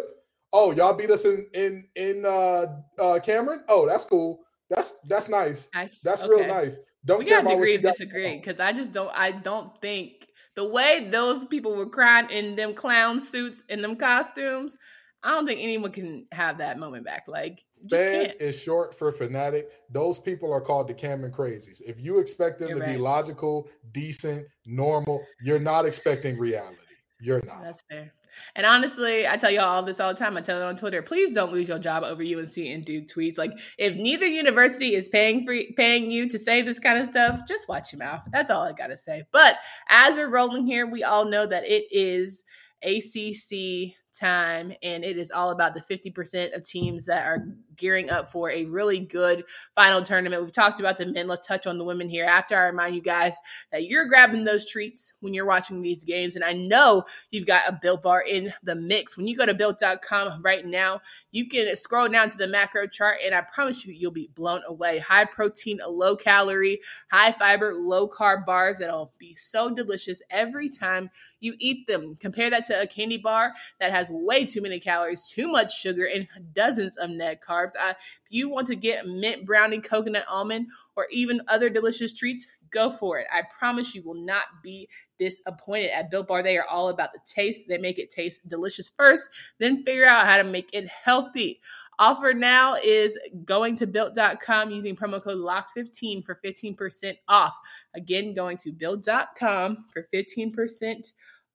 oh, 0.53 0.71
y'all 0.71 0.93
beat 0.93 1.11
us 1.11 1.25
in 1.25 1.47
in 1.53 1.85
in 1.95 2.25
uh, 2.25 2.65
uh 2.97 3.19
Cameron. 3.19 3.63
Oh, 3.67 3.85
that's 3.85 4.05
cool. 4.05 4.39
That's 4.69 4.93
that's 5.03 5.29
nice. 5.29 5.67
nice. 5.73 5.99
That's 5.99 6.21
okay. 6.21 6.29
real 6.29 6.47
nice. 6.47 6.77
Don't 7.05 7.19
we 7.19 7.25
care 7.25 7.43
gotta 7.43 7.55
agree 7.55 7.77
disagree 7.77 8.37
because 8.37 8.59
I 8.59 8.71
just 8.71 8.93
don't. 8.93 9.11
I 9.13 9.31
don't 9.31 9.79
think 9.81 10.27
the 10.55 10.67
way 10.67 11.07
those 11.11 11.45
people 11.45 11.75
were 11.75 11.89
crying 11.89 12.29
in 12.29 12.55
them 12.55 12.73
clown 12.73 13.19
suits 13.19 13.63
and 13.69 13.83
them 13.83 13.95
costumes, 13.95 14.77
I 15.23 15.31
don't 15.31 15.45
think 15.47 15.59
anyone 15.61 15.91
can 15.91 16.25
have 16.31 16.57
that 16.59 16.77
moment 16.77 17.03
back. 17.05 17.25
Like, 17.27 17.63
fan 17.89 18.33
is 18.39 18.59
short 18.59 18.97
for 18.97 19.11
fanatic. 19.11 19.69
Those 19.91 20.19
people 20.19 20.53
are 20.53 20.61
called 20.61 20.87
the 20.87 20.93
Cameron 20.93 21.33
crazies. 21.33 21.81
If 21.85 21.99
you 21.99 22.19
expect 22.19 22.59
them 22.59 22.69
you're 22.69 22.79
to 22.79 22.85
right. 22.85 22.95
be 22.95 22.99
logical, 22.99 23.67
decent, 23.91 24.47
normal, 24.65 25.23
you're 25.41 25.59
not 25.59 25.85
expecting 25.85 26.37
reality. 26.37 26.77
You're 27.19 27.41
not. 27.45 27.63
That's 27.63 27.83
fair. 27.89 28.13
And 28.55 28.65
honestly, 28.65 29.27
I 29.27 29.37
tell 29.37 29.49
y'all 29.49 29.63
all 29.63 29.83
this 29.83 29.99
all 29.99 30.13
the 30.13 30.19
time. 30.19 30.37
I 30.37 30.41
tell 30.41 30.61
it 30.61 30.63
on 30.63 30.75
Twitter. 30.75 31.01
Please 31.01 31.33
don't 31.33 31.51
lose 31.51 31.67
your 31.67 31.79
job 31.79 32.03
over 32.03 32.21
UNC 32.21 32.57
and 32.57 32.85
Duke 32.85 33.07
tweets. 33.07 33.37
Like, 33.37 33.51
if 33.79 33.95
neither 33.95 34.27
university 34.27 34.93
is 34.93 35.09
paying 35.09 35.45
for 35.45 35.57
paying 35.75 36.11
you 36.11 36.29
to 36.29 36.37
say 36.37 36.61
this 36.61 36.77
kind 36.77 36.99
of 36.99 37.07
stuff, 37.07 37.41
just 37.47 37.67
watch 37.67 37.91
your 37.91 37.99
mouth. 37.99 38.21
That's 38.31 38.51
all 38.51 38.61
I 38.61 38.73
gotta 38.73 38.97
say. 38.97 39.23
But 39.31 39.55
as 39.89 40.15
we're 40.15 40.29
rolling 40.29 40.65
here, 40.65 40.85
we 40.85 41.03
all 41.03 41.25
know 41.25 41.47
that 41.47 41.63
it 41.65 41.85
is 41.91 42.43
ACC 42.83 43.95
time, 44.17 44.73
and 44.81 45.03
it 45.03 45.17
is 45.17 45.31
all 45.31 45.51
about 45.51 45.73
the 45.73 45.81
50% 45.81 46.55
of 46.55 46.63
teams 46.63 47.05
that 47.05 47.25
are 47.25 47.47
gearing 47.75 48.09
up 48.09 48.31
for 48.31 48.49
a 48.49 48.65
really 48.65 48.99
good 48.99 49.43
final 49.75 50.03
tournament. 50.03 50.41
We've 50.41 50.51
talked 50.51 50.79
about 50.79 50.97
the 50.97 51.05
men. 51.05 51.27
Let's 51.27 51.47
touch 51.47 51.67
on 51.67 51.77
the 51.77 51.83
women 51.83 52.09
here. 52.09 52.25
After 52.25 52.55
I 52.55 52.65
remind 52.65 52.95
you 52.95 53.01
guys 53.01 53.35
that 53.71 53.85
you're 53.85 54.07
grabbing 54.07 54.43
those 54.43 54.69
treats 54.69 55.13
when 55.19 55.33
you're 55.33 55.45
watching 55.45 55.81
these 55.81 56.03
games. 56.03 56.35
And 56.35 56.43
I 56.43 56.53
know 56.53 57.03
you've 57.31 57.47
got 57.47 57.63
a 57.67 57.79
Built 57.81 58.03
Bar 58.03 58.21
in 58.21 58.51
the 58.63 58.75
mix. 58.75 59.15
When 59.15 59.27
you 59.27 59.37
go 59.37 59.45
to 59.45 59.53
built.com 59.53 60.41
right 60.41 60.65
now, 60.65 61.01
you 61.31 61.47
can 61.47 61.75
scroll 61.75 62.09
down 62.09 62.29
to 62.29 62.37
the 62.37 62.47
macro 62.47 62.87
chart, 62.87 63.19
and 63.23 63.35
I 63.35 63.41
promise 63.41 63.85
you, 63.85 63.93
you'll 63.93 64.11
be 64.11 64.29
blown 64.33 64.61
away. 64.67 64.99
High 64.99 65.25
protein, 65.25 65.79
low 65.87 66.15
calorie, 66.15 66.79
high 67.11 67.31
fiber, 67.31 67.73
low 67.73 68.09
carb 68.09 68.45
bars 68.45 68.77
that'll 68.79 69.13
be 69.17 69.35
so 69.35 69.69
delicious 69.69 70.21
every 70.29 70.69
time 70.69 71.09
you 71.39 71.53
eat 71.59 71.85
them. 71.87 72.15
Compare 72.19 72.49
that 72.49 72.63
to 72.65 72.81
a 72.81 72.87
candy 72.87 73.17
bar 73.17 73.53
that 73.79 73.91
has 73.91 74.06
way 74.09 74.45
too 74.45 74.61
many 74.61 74.79
calories, 74.79 75.29
too 75.29 75.47
much 75.47 75.77
sugar, 75.77 76.05
and 76.05 76.27
dozens 76.53 76.97
of 76.97 77.09
net 77.09 77.41
carbs. 77.47 77.71
I, 77.79 77.91
if 77.91 77.97
you 78.29 78.49
want 78.49 78.67
to 78.67 78.75
get 78.75 79.07
mint 79.07 79.45
brownie, 79.45 79.81
coconut 79.81 80.25
almond, 80.29 80.67
or 80.95 81.07
even 81.11 81.41
other 81.47 81.69
delicious 81.69 82.11
treats, 82.11 82.47
go 82.69 82.89
for 82.89 83.19
it. 83.19 83.27
I 83.31 83.43
promise 83.57 83.95
you 83.95 84.03
will 84.03 84.25
not 84.25 84.45
be 84.63 84.89
disappointed 85.19 85.91
at 85.91 86.11
Built 86.11 86.27
Bar. 86.27 86.43
They 86.43 86.57
are 86.57 86.67
all 86.67 86.89
about 86.89 87.13
the 87.13 87.19
taste. 87.25 87.65
They 87.67 87.77
make 87.77 87.99
it 87.99 88.11
taste 88.11 88.47
delicious 88.47 88.91
first, 88.95 89.29
then 89.59 89.83
figure 89.83 90.05
out 90.05 90.27
how 90.27 90.37
to 90.37 90.43
make 90.43 90.69
it 90.73 90.87
healthy. 90.87 91.61
Offer 91.99 92.33
now 92.33 92.75
is 92.75 93.17
going 93.43 93.75
to 93.77 93.87
built.com 93.87 94.69
using 94.69 94.95
promo 94.95 95.21
code 95.21 95.39
LOCK15 95.39 96.23
for 96.23 96.39
15% 96.45 97.17
off. 97.27 97.57
Again, 97.95 98.35
going 98.35 98.57
to 98.57 98.71
built.com 98.71 99.85
for 99.91 100.07
15% 100.13 101.13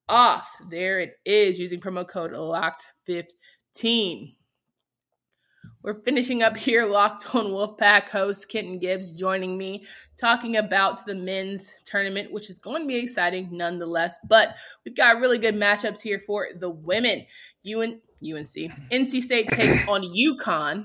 off. 0.09 0.49
There 0.71 1.01
it 1.01 1.15
is 1.25 1.59
using 1.59 1.81
promo 1.81 2.07
code 2.07 2.33
LOCKed15. 2.33 4.35
We're 5.83 6.03
finishing 6.03 6.45
up 6.45 6.57
here, 6.57 6.87
Locked 6.87 7.35
on 7.35 7.47
Wolfpack 7.47 8.09
host 8.09 8.49
Kenton 8.49 8.79
Gibbs 8.79 9.11
joining 9.11 9.59
me, 9.59 9.85
talking 10.17 10.57
about 10.57 11.05
the 11.05 11.15
men's 11.15 11.73
tournament, 11.85 12.33
which 12.33 12.51
is 12.51 12.61
going 12.61 12.83
to 12.83 12.89
be 12.89 12.97
exciting 12.97 13.49
nonetheless. 13.51 14.17
But 14.29 14.55
we've 14.85 14.95
got 14.95 15.19
really 15.19 15.39
good 15.39 15.57
matchups 15.57 16.01
here 16.01 16.23
for 16.25 16.49
the 16.57 16.71
women. 16.71 17.27
UN, 17.65 18.01
UNC, 18.23 18.71
NC 18.93 19.23
State 19.23 19.49
takes 19.49 19.89
on 19.89 20.03
UConn 20.03 20.85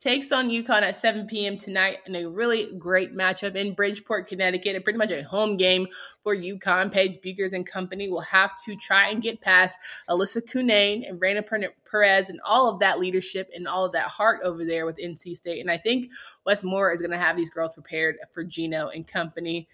takes 0.00 0.32
on 0.32 0.48
UConn 0.48 0.80
at 0.80 0.96
7 0.96 1.26
p.m. 1.26 1.58
tonight 1.58 1.98
in 2.06 2.16
a 2.16 2.26
really 2.26 2.72
great 2.78 3.14
matchup 3.14 3.54
in 3.54 3.74
Bridgeport, 3.74 4.26
Connecticut. 4.26 4.74
And 4.74 4.82
pretty 4.82 4.98
much 4.98 5.10
a 5.10 5.22
home 5.22 5.58
game 5.58 5.86
for 6.22 6.34
UConn. 6.34 6.90
Paige 6.90 7.20
Bueckers 7.22 7.52
and 7.52 7.66
company 7.66 8.08
will 8.08 8.22
have 8.22 8.52
to 8.64 8.74
try 8.76 9.10
and 9.10 9.22
get 9.22 9.40
past 9.42 9.78
Elissa 10.08 10.40
Cunane 10.40 11.08
and 11.08 11.20
Raina 11.20 11.44
Perez 11.90 12.30
and 12.30 12.40
all 12.44 12.68
of 12.68 12.80
that 12.80 12.98
leadership 12.98 13.50
and 13.54 13.68
all 13.68 13.84
of 13.84 13.92
that 13.92 14.08
heart 14.08 14.40
over 14.42 14.64
there 14.64 14.86
with 14.86 14.96
NC 14.96 15.36
State. 15.36 15.60
And 15.60 15.70
I 15.70 15.76
think 15.76 16.10
Wes 16.46 16.64
Moore 16.64 16.92
is 16.92 17.00
going 17.00 17.12
to 17.12 17.18
have 17.18 17.36
these 17.36 17.50
girls 17.50 17.72
prepared 17.72 18.16
for 18.32 18.42
Gino 18.42 18.88
and 18.88 19.06
company. 19.06 19.68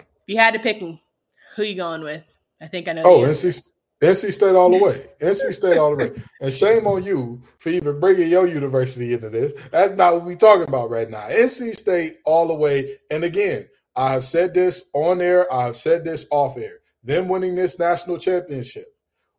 If 0.00 0.06
you 0.26 0.38
had 0.38 0.54
to 0.54 0.60
pick 0.60 0.80
them, 0.80 0.98
who 1.54 1.62
you 1.62 1.76
going 1.76 2.02
with? 2.02 2.34
I 2.60 2.66
think 2.66 2.88
I 2.88 2.94
know. 2.94 3.02
Oh, 3.04 3.20
NC, 3.20 3.64
NC 4.02 4.32
State 4.32 4.54
all 4.54 4.70
the 4.70 4.78
way. 4.78 5.06
NC 5.20 5.54
State 5.54 5.78
all 5.78 5.96
the 5.96 6.04
way. 6.04 6.22
And 6.40 6.52
shame 6.52 6.86
on 6.86 7.04
you 7.04 7.42
for 7.58 7.70
even 7.70 7.98
bringing 7.98 8.28
your 8.28 8.46
university 8.46 9.14
into 9.14 9.30
this. 9.30 9.52
That's 9.70 9.96
not 9.96 10.14
what 10.14 10.24
we're 10.24 10.36
talking 10.36 10.68
about 10.68 10.90
right 10.90 11.08
now. 11.08 11.26
NC 11.28 11.76
State 11.76 12.18
all 12.24 12.48
the 12.48 12.54
way. 12.54 12.98
And 13.10 13.24
again, 13.24 13.68
I 13.96 14.12
have 14.12 14.24
said 14.24 14.52
this 14.52 14.84
on 14.92 15.22
air. 15.22 15.50
I 15.52 15.64
have 15.64 15.76
said 15.76 16.04
this 16.04 16.26
off 16.30 16.58
air. 16.58 16.80
Them 17.02 17.28
winning 17.28 17.54
this 17.54 17.78
national 17.78 18.18
championship 18.18 18.86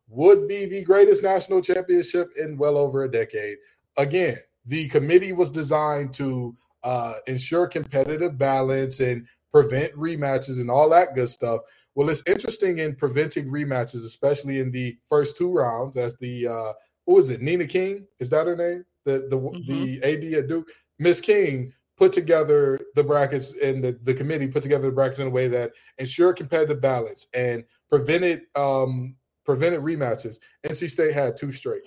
would 0.08 0.48
be 0.48 0.66
the 0.66 0.82
greatest 0.84 1.22
national 1.22 1.60
championship 1.60 2.30
in 2.36 2.56
well 2.56 2.76
over 2.76 3.04
a 3.04 3.10
decade. 3.10 3.58
Again, 3.96 4.38
the 4.64 4.88
committee 4.88 5.32
was 5.32 5.50
designed 5.50 6.14
to 6.14 6.56
uh, 6.82 7.14
ensure 7.26 7.66
competitive 7.66 8.38
balance 8.38 9.00
and 9.00 9.26
prevent 9.52 9.92
rematches 9.94 10.60
and 10.60 10.70
all 10.70 10.88
that 10.90 11.14
good 11.14 11.28
stuff. 11.28 11.60
Well, 11.98 12.10
it's 12.10 12.22
interesting 12.28 12.78
in 12.78 12.94
preventing 12.94 13.46
rematches, 13.46 14.04
especially 14.04 14.60
in 14.60 14.70
the 14.70 14.96
first 15.08 15.36
two 15.36 15.50
rounds, 15.50 15.96
as 15.96 16.16
the 16.18 16.46
uh, 16.46 16.72
what 17.06 17.16
was 17.16 17.28
it, 17.28 17.42
Nina 17.42 17.66
King? 17.66 18.06
Is 18.20 18.30
that 18.30 18.46
her 18.46 18.54
name? 18.54 18.84
The 19.04 19.26
the 19.28 19.36
mm-hmm. 19.36 19.66
the 19.66 20.00
AD 20.04 20.32
at 20.34 20.46
Duke, 20.46 20.68
Miss 21.00 21.20
King 21.20 21.72
put 21.96 22.12
together 22.12 22.78
the 22.94 23.02
brackets 23.02 23.52
and 23.60 23.82
the, 23.82 23.98
the 24.04 24.14
committee 24.14 24.46
put 24.46 24.62
together 24.62 24.84
the 24.84 24.92
brackets 24.92 25.18
in 25.18 25.26
a 25.26 25.30
way 25.30 25.48
that 25.48 25.72
ensured 25.98 26.36
competitive 26.36 26.80
balance 26.80 27.26
and 27.34 27.64
prevented 27.90 28.42
um 28.54 29.16
prevented 29.44 29.80
rematches. 29.80 30.38
NC 30.64 30.90
State 30.90 31.12
had 31.12 31.36
two 31.36 31.50
straight. 31.50 31.82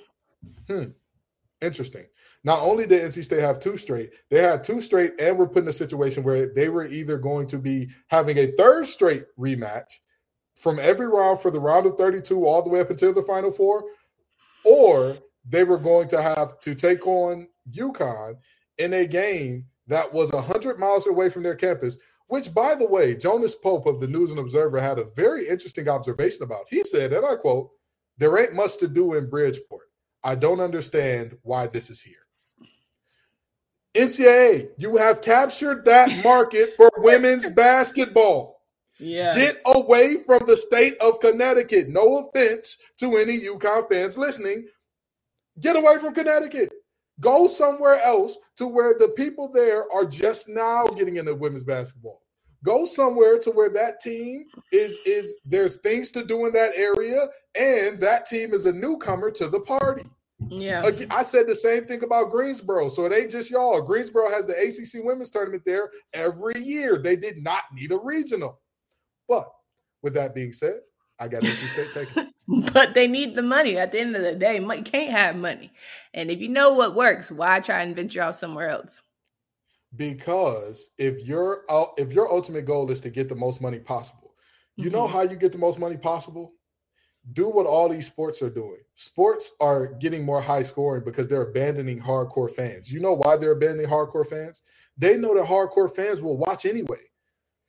Hmm. 0.68 0.90
Interesting. 1.62 2.08
Not 2.44 2.62
only 2.62 2.88
did 2.88 3.02
NC 3.02 3.24
State 3.24 3.42
have 3.42 3.60
two 3.60 3.78
straight, 3.78 4.12
they 4.30 4.42
had 4.42 4.64
two 4.64 4.82
straight 4.82 5.14
and 5.20 5.38
were 5.38 5.48
put 5.48 5.64
in 5.64 5.70
a 5.70 5.74
situation 5.74 6.24
where 6.24 6.52
they 6.54 6.70
were 6.70 6.88
either 6.88 7.18
going 7.18 7.46
to 7.48 7.60
be 7.60 7.90
having 8.08 8.38
a 8.38 8.52
third 8.58 8.88
straight 8.88 9.26
rematch 9.38 9.86
from 10.56 10.80
every 10.80 11.08
round 11.08 11.40
for 11.40 11.52
the 11.52 11.60
round 11.60 11.86
of 11.86 11.98
32 11.98 12.46
all 12.46 12.64
the 12.64 12.70
way 12.70 12.80
up 12.80 12.90
until 12.90 13.14
the 13.14 13.22
final 13.24 13.52
four, 13.52 13.84
or 14.66 15.18
they 15.48 15.64
were 15.64 15.78
going 15.78 16.08
to 16.08 16.22
have 16.22 16.60
to 16.62 16.74
take 16.74 17.06
on 17.06 17.48
UConn 17.72 18.36
in 18.78 18.94
a 18.94 19.06
game 19.06 19.66
that 19.88 20.12
was 20.12 20.32
100 20.32 20.80
miles 20.80 21.08
away 21.08 21.30
from 21.30 21.44
their 21.44 21.56
campus, 21.56 21.98
which, 22.28 22.54
by 22.54 22.74
the 22.76 22.88
way, 22.88 23.16
Jonas 23.16 23.56
Pope 23.56 23.86
of 23.86 24.00
the 24.00 24.08
News 24.08 24.32
and 24.32 24.40
Observer 24.40 24.80
had 24.80 25.00
a 25.00 25.12
very 25.16 25.48
interesting 25.48 25.90
observation 25.90 26.44
about. 26.44 26.66
He 26.70 26.84
said, 26.84 27.14
and 27.14 27.26
I 27.26 27.36
quote, 27.36 27.70
There 28.18 28.38
ain't 28.40 28.54
much 28.54 28.78
to 28.78 28.88
do 28.88 29.14
in 29.14 29.30
Bridgeport. 29.30 29.88
I 30.24 30.36
don't 30.36 30.60
understand 30.60 31.36
why 31.42 31.68
this 31.68 31.90
is 31.90 32.02
here. 32.02 32.21
NCAA, 33.96 34.70
you 34.78 34.98
have 34.98 35.22
captured 35.22 35.86
that 35.86 36.24
market 36.24 36.74
for 36.78 36.90
women's 36.98 37.50
basketball. 37.56 38.62
Yeah. 39.00 39.36
Get 39.36 39.62
away 39.66 40.24
from 40.24 40.46
the 40.46 40.56
state 40.56 40.96
of 41.02 41.20
Connecticut. 41.20 41.90
No 41.90 42.30
offense 42.30 42.78
to 43.00 43.18
any 43.18 43.40
UConn 43.40 43.90
fans 43.90 44.18
listening. 44.18 44.68
Get 45.60 45.76
away 45.76 45.98
from 45.98 46.14
Connecticut. 46.14 46.72
Go 47.20 47.48
somewhere 47.48 48.02
else 48.02 48.38
to 48.58 48.68
where 48.68 48.96
the 48.98 49.10
people 49.10 49.52
there 49.52 49.86
are 49.92 50.06
just 50.06 50.48
now 50.48 50.86
getting 50.88 51.18
into 51.18 51.36
women's 51.36 51.64
basketball. 51.64 52.22
Go 52.64 52.86
somewhere 52.86 53.40
to 53.40 53.52
where 53.52 53.70
that 53.72 54.02
team 54.02 54.46
is 54.72 54.98
is 55.06 55.36
there's 55.46 55.78
things 55.78 56.12
to 56.12 56.24
do 56.24 56.46
in 56.46 56.54
that 56.54 56.74
area 56.76 57.28
and 57.60 58.00
that 58.00 58.28
team 58.28 58.54
is 58.54 58.68
a 58.68 58.72
newcomer 58.72 59.32
to 59.32 59.48
the 59.48 59.62
party. 59.62 60.06
Yeah. 60.50 60.90
I 61.10 61.24
said 61.24 61.48
the 61.48 61.56
same 61.56 61.86
thing 61.86 62.04
about 62.04 62.32
Greensboro. 62.32 62.90
So 62.90 63.06
it 63.06 63.14
ain't 63.14 63.32
just 63.32 63.52
y'all. 63.52 63.82
Greensboro 63.82 64.30
has 64.30 64.46
the 64.46 64.58
ACC 64.58 65.04
women's 65.04 65.30
tournament 65.30 65.64
there 65.66 65.90
every 66.14 66.62
year. 66.62 66.98
They 66.98 67.16
did 67.16 67.44
not 67.44 67.64
need 67.74 67.92
a 67.92 68.00
regional. 68.00 68.60
But 69.28 69.50
with 70.02 70.14
that 70.16 70.36
being 70.36 70.54
said, 70.54 70.80
I 71.20 71.28
got 71.28 71.42
NC 71.42 71.68
State 71.68 72.08
taking. 72.16 72.32
but 72.74 72.94
they 72.94 73.08
need 73.08 73.36
the 73.36 73.44
money. 73.44 73.78
At 73.78 73.92
the 73.92 74.00
end 74.00 74.16
of 74.16 74.24
the 74.24 74.36
day, 74.36 74.60
you 74.60 74.84
can't 74.84 75.12
have 75.12 75.36
money. 75.36 75.72
And 76.14 76.32
if 76.32 76.40
you 76.40 76.50
know 76.50 76.74
what 76.74 76.96
works, 76.96 77.32
why 77.32 77.60
try 77.60 77.84
and 77.84 77.96
venture 77.96 78.22
out 78.22 78.36
somewhere 78.36 78.70
else? 78.70 79.04
Because 79.96 80.90
if 80.98 81.20
your 81.26 81.64
if 81.98 82.14
your 82.14 82.32
ultimate 82.32 82.66
goal 82.66 82.90
is 82.92 83.02
to 83.02 83.10
get 83.10 83.30
the 83.30 83.36
most 83.36 83.62
money 83.62 83.80
possible, 83.80 84.34
you 84.78 84.86
mm-hmm. 84.86 84.96
know 84.96 85.08
how 85.08 85.22
you 85.22 85.36
get 85.36 85.52
the 85.52 85.58
most 85.58 85.80
money 85.80 85.98
possible 85.98 86.54
do 87.34 87.50
what 87.50 87.66
all 87.66 87.88
these 87.88 88.08
sports 88.08 88.42
are 88.42 88.50
doing. 88.50 88.80
Sports 88.96 89.52
are 89.60 89.88
getting 90.00 90.26
more 90.26 90.42
high 90.42 90.64
scoring 90.64 91.04
because 91.04 91.28
they're 91.28 91.44
abandoning 91.44 92.00
hardcore 92.00 92.50
fans. 92.50 92.92
You 92.92 93.00
know 93.00 93.14
why 93.14 93.38
they're 93.38 93.52
abandoning 93.52 93.90
hardcore 93.90 94.28
fans? 94.28 94.64
They 94.98 95.18
know 95.18 95.36
that 95.36 95.48
hardcore 95.48 95.94
fans 95.94 96.22
will 96.22 96.38
watch 96.38 96.66
anyway. 96.66 96.98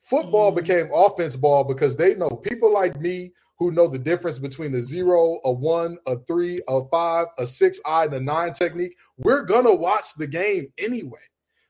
Football 0.01 0.51
mm. 0.51 0.55
became 0.55 0.89
offense 0.93 1.35
ball 1.35 1.63
because 1.63 1.95
they 1.95 2.15
know 2.15 2.29
people 2.29 2.73
like 2.73 2.99
me 2.99 3.31
who 3.57 3.71
know 3.71 3.87
the 3.87 3.99
difference 3.99 4.39
between 4.39 4.73
a 4.75 4.81
zero, 4.81 5.39
a 5.45 5.51
one, 5.51 5.97
a 6.07 6.17
three, 6.27 6.59
a 6.67 6.81
five, 6.89 7.27
a 7.37 7.47
six 7.47 7.79
eye, 7.85 8.05
and 8.05 8.13
a 8.13 8.19
nine 8.19 8.53
technique. 8.53 8.97
We're 9.17 9.43
gonna 9.43 9.73
watch 9.73 10.15
the 10.17 10.27
game 10.27 10.67
anyway. 10.77 11.19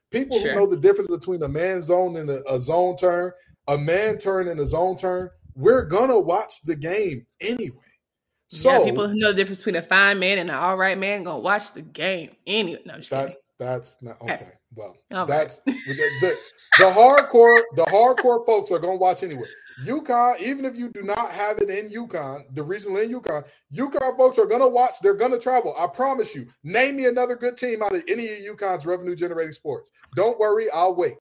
People 0.10 0.39
sure. 0.39 0.54
who 0.54 0.60
know 0.60 0.67
the 0.67 0.78
difference 0.78 1.10
between 1.10 1.43
a 1.43 1.48
man 1.48 1.82
zone 1.82 2.17
and 2.17 2.30
a, 2.30 2.41
a 2.52 2.60
zone 2.60 2.96
turn, 2.98 3.32
a 3.67 3.78
man 3.78 4.17
turn 4.17 4.48
and 4.48 4.60
a 4.60 4.65
zone 4.65 4.96
turn, 4.96 5.30
we're 5.56 5.84
gonna 5.84 6.20
watch 6.20 6.62
the 6.63 6.76
game 6.76 7.26
anyway. 7.42 7.78
So 8.48 8.70
yeah, 8.70 8.84
people 8.86 9.08
know 9.08 9.30
the 9.30 9.34
difference 9.34 9.60
between 9.60 9.78
a 9.78 9.82
fine 9.82 10.20
man 10.20 10.38
and 10.38 10.50
an 10.50 10.56
all 10.56 10.78
right 10.78 10.98
man 10.98 11.24
gonna 11.24 11.39
watch 11.39 11.74
the 11.74 11.82
game 11.82 12.32
anyway. 12.46 12.82
No, 12.86 12.94
that's 12.94 13.10
kidding. 13.10 13.36
that's 13.60 13.98
not 14.02 14.22
okay. 14.22 14.52
Well, 14.76 14.96
All 15.12 15.26
that's 15.26 15.58
the, 15.66 15.72
the, 16.22 16.38
the 16.80 16.86
hardcore. 16.86 17.62
The 17.76 17.86
hardcore 17.86 18.46
folks 18.46 18.72
are 18.72 18.80
gonna 18.80 18.98
watch 18.98 19.24
anyway. 19.24 19.48
UConn, 19.86 20.39
even 20.39 20.66
if 20.66 20.76
you 20.76 20.89
do 20.89 21.02
not 21.02 21.32
have 21.32 21.58
it 21.58 21.72
in 21.72 21.89
UConn, 21.89 22.44
the 22.54 22.62
regional 22.62 22.98
in 22.98 23.10
UConn, 23.12 23.44
UConn 23.76 24.16
folks 24.18 24.38
are 24.38 24.46
gonna 24.46 24.68
watch. 24.68 24.96
They're 25.02 25.16
gonna 25.16 25.39
travel. 25.39 25.74
I 25.78 25.88
promise 25.88 26.36
you. 26.36 26.46
Name 26.63 26.98
me 26.98 27.06
another 27.08 27.36
good 27.36 27.58
team 27.58 27.82
out 27.82 27.96
of 27.96 28.04
any 28.08 28.28
of 28.34 28.56
UConn's 28.56 28.86
revenue 28.86 29.16
generating 29.16 29.52
sports. 29.54 29.89
Don't 30.16 30.38
worry, 30.38 30.70
I'll 30.70 30.94
wait. 30.94 31.16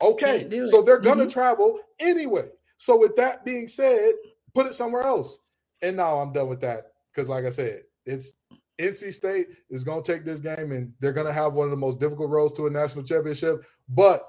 Okay, 0.00 0.48
so 0.66 0.82
they're 0.82 0.98
gonna 0.98 1.24
Mhm. 1.26 1.32
travel 1.32 1.80
anyway. 1.98 2.48
So 2.78 2.98
with 2.98 3.16
that 3.16 3.44
being 3.44 3.68
said, 3.68 4.12
put 4.54 4.66
it 4.66 4.74
somewhere 4.74 5.02
else. 5.02 5.38
And 5.82 5.96
now 5.96 6.16
I'm 6.16 6.32
done 6.32 6.48
with 6.48 6.60
that 6.60 6.92
because, 7.12 7.28
like 7.28 7.44
I 7.44 7.50
said, 7.50 7.80
it's 8.04 8.32
NC 8.80 9.12
State 9.12 9.48
is 9.70 9.84
going 9.84 10.02
to 10.02 10.12
take 10.12 10.24
this 10.24 10.40
game 10.40 10.72
and 10.72 10.92
they're 11.00 11.12
going 11.12 11.26
to 11.26 11.32
have 11.32 11.54
one 11.54 11.64
of 11.64 11.70
the 11.70 11.76
most 11.76 12.00
difficult 12.00 12.30
roads 12.30 12.52
to 12.54 12.66
a 12.66 12.70
national 12.70 13.04
championship. 13.04 13.64
But 13.88 14.28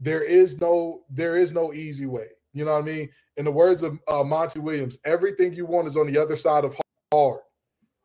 there 0.00 0.22
is 0.22 0.60
no 0.60 1.04
there 1.10 1.36
is 1.36 1.52
no 1.52 1.72
easy 1.72 2.06
way. 2.06 2.26
You 2.52 2.64
know 2.64 2.72
what 2.72 2.82
I 2.82 2.86
mean? 2.86 3.08
In 3.36 3.44
the 3.44 3.50
words 3.50 3.82
of 3.82 3.98
uh, 4.06 4.22
Monty 4.22 4.60
Williams, 4.60 4.98
everything 5.04 5.52
you 5.52 5.66
want 5.66 5.88
is 5.88 5.96
on 5.96 6.06
the 6.06 6.18
other 6.18 6.36
side 6.36 6.64
of 6.64 6.76
hard. 7.12 7.40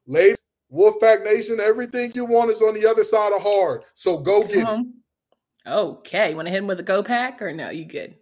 Ladies, 0.08 0.38
Wolfpack 0.74 1.24
Nation, 1.24 1.60
everything 1.60 2.12
you 2.16 2.26
want 2.26 2.52
is 2.52 2.62
on 2.62 2.74
the 2.74 2.86
other 2.86 3.04
side 3.04 3.32
of 3.34 3.42
hard. 3.42 3.84
So 3.94 4.18
go 4.18 4.42
Come 4.42 4.48
get 4.50 4.58
it. 4.58 4.66
on. 4.66 4.94
Okay, 5.68 6.34
want 6.34 6.48
to 6.48 6.52
hit 6.52 6.60
him 6.60 6.68
with 6.68 6.80
a 6.80 6.84
go 6.84 7.04
pack 7.04 7.42
or 7.42 7.54
no? 7.54 7.70
You 7.70 7.86
good? 7.86 8.16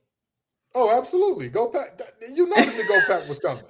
Oh, 0.80 0.96
absolutely. 0.96 1.50
Go 1.50 1.68
pack. 1.70 2.00
You 2.32 2.46
know 2.46 2.56
that 2.56 2.76
the 2.78 2.84
go 2.88 3.00
pack 3.08 3.28
was 3.28 3.40
coming. 3.40 3.64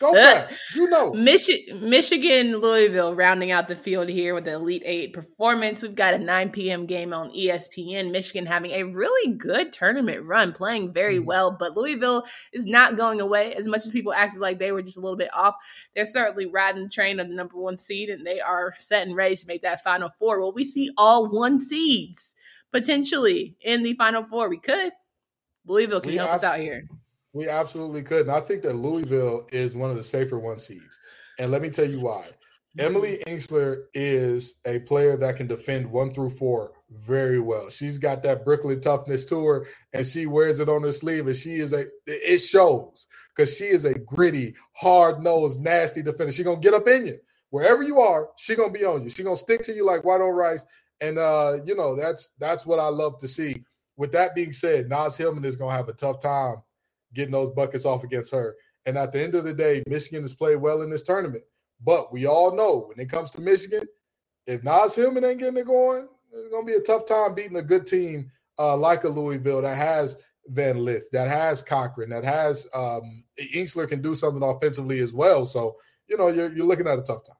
Go 0.00 0.12
pack. 0.12 0.52
You 0.74 0.88
know. 0.88 1.12
Michi- 1.12 1.80
Michigan, 1.80 2.56
Louisville 2.56 3.14
rounding 3.14 3.52
out 3.52 3.68
the 3.68 3.76
field 3.76 4.08
here 4.08 4.34
with 4.34 4.44
the 4.46 4.54
Elite 4.54 4.82
Eight 4.84 5.12
performance. 5.12 5.82
We've 5.82 5.94
got 5.94 6.14
a 6.14 6.18
9 6.18 6.50
p.m. 6.50 6.86
game 6.86 7.12
on 7.12 7.30
ESPN. 7.30 8.10
Michigan 8.10 8.44
having 8.46 8.72
a 8.72 8.82
really 8.82 9.34
good 9.36 9.72
tournament 9.72 10.24
run, 10.24 10.52
playing 10.52 10.92
very 10.92 11.18
Mhm. 11.20 11.26
well, 11.26 11.56
but 11.56 11.76
Louisville 11.76 12.24
is 12.52 12.66
not 12.66 12.96
going 12.96 13.20
away. 13.20 13.54
As 13.54 13.68
much 13.68 13.84
as 13.84 13.92
people 13.92 14.12
acted 14.12 14.40
like 14.40 14.58
they 14.58 14.72
were 14.72 14.82
just 14.82 14.96
a 14.96 15.00
little 15.00 15.16
bit 15.18 15.30
off, 15.32 15.54
they're 15.94 16.06
certainly 16.06 16.46
riding 16.46 16.82
the 16.84 16.88
train 16.88 17.20
of 17.20 17.28
the 17.28 17.34
number 17.36 17.56
one 17.56 17.78
seed, 17.78 18.08
and 18.08 18.26
they 18.26 18.40
are 18.40 18.74
set 18.78 19.06
and 19.06 19.14
ready 19.14 19.36
to 19.36 19.46
make 19.46 19.62
that 19.62 19.84
Final 19.84 20.10
Four. 20.18 20.40
Well, 20.40 20.52
we 20.52 20.64
see 20.64 20.90
all 20.96 21.30
one 21.30 21.58
seeds 21.58 22.34
potentially 22.72 23.54
in 23.60 23.84
the 23.84 23.94
Final 23.94 24.24
Four. 24.24 24.48
We 24.48 24.58
could. 24.58 24.92
Louisville 25.66 26.00
can 26.00 26.12
We 26.12 26.16
help 26.16 26.30
us 26.30 26.42
out 26.42 26.58
here. 26.58 26.86
We 27.32 27.48
absolutely 27.48 28.02
could. 28.02 28.22
And 28.22 28.30
I 28.32 28.40
think 28.40 28.62
that 28.62 28.74
Louisville 28.74 29.46
is 29.52 29.74
one 29.74 29.90
of 29.90 29.96
the 29.96 30.04
safer 30.04 30.38
one 30.38 30.58
seeds. 30.58 30.98
And 31.38 31.50
let 31.50 31.62
me 31.62 31.70
tell 31.70 31.88
you 31.88 32.00
why. 32.00 32.28
Emily 32.78 33.22
Engstler 33.26 33.82
is 33.92 34.54
a 34.66 34.78
player 34.80 35.16
that 35.16 35.36
can 35.36 35.46
defend 35.46 35.90
one 35.90 36.12
through 36.12 36.30
four 36.30 36.72
very 36.90 37.38
well. 37.38 37.68
She's 37.68 37.98
got 37.98 38.22
that 38.22 38.44
Brooklyn 38.44 38.80
toughness 38.80 39.26
to 39.26 39.44
her, 39.44 39.66
and 39.92 40.06
she 40.06 40.26
wears 40.26 40.58
it 40.58 40.68
on 40.68 40.82
her 40.82 40.92
sleeve. 40.92 41.26
And 41.26 41.36
she 41.36 41.56
is 41.56 41.72
a 41.72 41.86
it 42.06 42.38
shows 42.38 43.06
because 43.34 43.54
she 43.54 43.64
is 43.64 43.84
a 43.84 43.94
gritty, 43.94 44.54
hard 44.72 45.20
nosed, 45.20 45.60
nasty 45.60 46.02
defender. 46.02 46.32
She's 46.32 46.46
gonna 46.46 46.60
get 46.60 46.74
up 46.74 46.88
in 46.88 47.06
you 47.06 47.18
wherever 47.50 47.82
you 47.82 48.00
are. 48.00 48.30
She's 48.36 48.56
gonna 48.56 48.72
be 48.72 48.84
on 48.84 49.02
you. 49.02 49.10
She's 49.10 49.24
gonna 49.24 49.36
stick 49.36 49.62
to 49.64 49.74
you 49.74 49.84
like 49.84 50.04
white 50.04 50.20
on 50.20 50.30
rice. 50.30 50.64
And 51.02 51.18
uh, 51.18 51.58
you 51.66 51.74
know 51.74 51.94
that's 51.94 52.30
that's 52.38 52.64
what 52.64 52.78
I 52.78 52.88
love 52.88 53.20
to 53.20 53.28
see. 53.28 53.64
With 53.96 54.12
that 54.12 54.34
being 54.34 54.52
said, 54.52 54.88
Naz 54.88 55.16
Hillmon 55.16 55.44
is 55.44 55.56
gonna 55.56 55.76
have 55.76 55.88
a 55.88 55.92
tough 55.92 56.20
time 56.20 56.56
getting 57.14 57.32
those 57.32 57.50
buckets 57.50 57.84
off 57.84 58.04
against 58.04 58.32
her. 58.32 58.56
And 58.86 58.96
at 58.96 59.12
the 59.12 59.22
end 59.22 59.34
of 59.34 59.44
the 59.44 59.54
day, 59.54 59.82
Michigan 59.86 60.22
has 60.22 60.34
played 60.34 60.56
well 60.56 60.82
in 60.82 60.90
this 60.90 61.02
tournament. 61.02 61.44
But 61.84 62.12
we 62.12 62.26
all 62.26 62.54
know 62.54 62.86
when 62.88 62.98
it 62.98 63.10
comes 63.10 63.30
to 63.32 63.40
Michigan, 63.40 63.84
if 64.46 64.62
Naz 64.64 64.94
Hillmon 64.94 65.24
ain't 65.24 65.38
getting 65.38 65.58
it 65.58 65.66
going, 65.66 66.08
it's 66.32 66.52
gonna 66.52 66.66
be 66.66 66.74
a 66.74 66.80
tough 66.80 67.06
time 67.06 67.34
beating 67.34 67.56
a 67.56 67.62
good 67.62 67.86
team 67.86 68.30
uh, 68.58 68.76
like 68.76 69.04
a 69.04 69.08
Louisville 69.08 69.62
that 69.62 69.76
has 69.76 70.16
Van 70.48 70.78
Lith, 70.84 71.04
that 71.12 71.28
has 71.28 71.62
Cochran, 71.62 72.10
that 72.10 72.24
has 72.24 72.66
um, 72.74 73.24
Engstler 73.54 73.88
can 73.88 74.02
do 74.02 74.14
something 74.14 74.42
offensively 74.42 75.00
as 75.00 75.12
well. 75.12 75.44
So 75.44 75.76
you 76.08 76.16
know 76.16 76.28
you're 76.28 76.52
you're 76.52 76.66
looking 76.66 76.86
at 76.86 76.98
a 76.98 77.02
tough 77.02 77.24
time. 77.24 77.36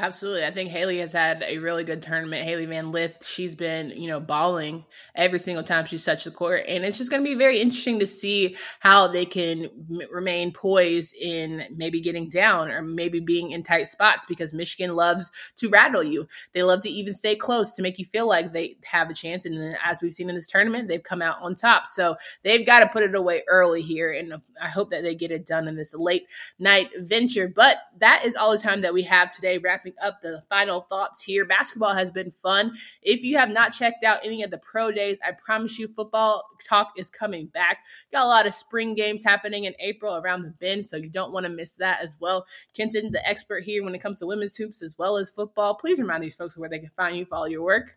Absolutely. 0.00 0.44
I 0.44 0.52
think 0.52 0.70
Hailey 0.70 0.98
has 0.98 1.12
had 1.12 1.42
a 1.44 1.58
really 1.58 1.82
good 1.82 2.02
tournament. 2.02 2.44
Hailey 2.44 2.66
Van 2.66 2.92
Lith, 2.92 3.16
she's 3.26 3.56
been, 3.56 3.90
you 3.90 4.06
know, 4.06 4.20
balling 4.20 4.84
every 5.16 5.40
single 5.40 5.64
time 5.64 5.86
she's 5.86 6.04
touched 6.04 6.24
the 6.24 6.30
court. 6.30 6.62
And 6.68 6.84
it's 6.84 6.98
just 6.98 7.10
going 7.10 7.20
to 7.20 7.28
be 7.28 7.34
very 7.34 7.60
interesting 7.60 7.98
to 7.98 8.06
see 8.06 8.54
how 8.78 9.08
they 9.08 9.24
can 9.26 9.64
m- 9.64 10.02
remain 10.12 10.52
poised 10.52 11.16
in 11.16 11.64
maybe 11.74 12.00
getting 12.00 12.28
down 12.28 12.70
or 12.70 12.80
maybe 12.80 13.18
being 13.18 13.50
in 13.50 13.64
tight 13.64 13.88
spots 13.88 14.24
because 14.28 14.52
Michigan 14.52 14.94
loves 14.94 15.32
to 15.56 15.68
rattle 15.68 16.04
you. 16.04 16.28
They 16.52 16.62
love 16.62 16.82
to 16.82 16.90
even 16.90 17.12
stay 17.12 17.34
close 17.34 17.72
to 17.72 17.82
make 17.82 17.98
you 17.98 18.04
feel 18.04 18.28
like 18.28 18.52
they 18.52 18.76
have 18.84 19.10
a 19.10 19.14
chance. 19.14 19.46
And 19.46 19.76
as 19.84 20.00
we've 20.00 20.14
seen 20.14 20.28
in 20.28 20.36
this 20.36 20.46
tournament, 20.46 20.86
they've 20.86 21.02
come 21.02 21.22
out 21.22 21.38
on 21.42 21.56
top. 21.56 21.88
So 21.88 22.14
they've 22.44 22.64
got 22.64 22.80
to 22.80 22.86
put 22.86 23.02
it 23.02 23.16
away 23.16 23.42
early 23.48 23.82
here. 23.82 24.12
And 24.12 24.32
um, 24.34 24.42
I 24.62 24.68
hope 24.68 24.90
that 24.92 25.02
they 25.02 25.16
get 25.16 25.32
it 25.32 25.44
done 25.44 25.66
in 25.66 25.74
this 25.74 25.92
late 25.92 26.28
night 26.60 26.90
venture. 27.00 27.48
But 27.48 27.78
that 27.98 28.24
is 28.24 28.36
all 28.36 28.52
the 28.52 28.58
time 28.58 28.82
that 28.82 28.94
we 28.94 29.02
have 29.02 29.34
today. 29.34 29.58
Wrapping 29.58 29.87
up 30.02 30.20
the 30.22 30.42
final 30.48 30.82
thoughts 30.82 31.22
here. 31.22 31.44
Basketball 31.44 31.94
has 31.94 32.10
been 32.10 32.30
fun. 32.30 32.76
If 33.02 33.22
you 33.22 33.36
have 33.36 33.48
not 33.48 33.72
checked 33.72 34.04
out 34.04 34.20
any 34.24 34.42
of 34.42 34.50
the 34.50 34.58
pro 34.58 34.90
days, 34.90 35.18
I 35.26 35.32
promise 35.32 35.78
you, 35.78 35.88
football 35.88 36.44
talk 36.68 36.92
is 36.96 37.10
coming 37.10 37.46
back. 37.46 37.78
Got 38.12 38.24
a 38.24 38.28
lot 38.28 38.46
of 38.46 38.54
spring 38.54 38.94
games 38.94 39.22
happening 39.22 39.64
in 39.64 39.74
April 39.80 40.16
around 40.16 40.42
the 40.42 40.50
bend, 40.60 40.86
so 40.86 40.96
you 40.96 41.08
don't 41.08 41.32
want 41.32 41.46
to 41.46 41.50
miss 41.50 41.74
that 41.76 42.00
as 42.02 42.16
well. 42.20 42.46
Kenton, 42.74 43.10
the 43.12 43.26
expert 43.26 43.64
here 43.64 43.84
when 43.84 43.94
it 43.94 44.02
comes 44.02 44.20
to 44.20 44.26
women's 44.26 44.56
hoops 44.56 44.82
as 44.82 44.96
well 44.98 45.16
as 45.16 45.30
football, 45.30 45.74
please 45.74 45.98
remind 45.98 46.22
these 46.22 46.36
folks 46.36 46.56
where 46.56 46.68
they 46.68 46.78
can 46.78 46.90
find 46.96 47.16
you, 47.16 47.24
follow 47.24 47.46
your 47.46 47.62
work. 47.62 47.96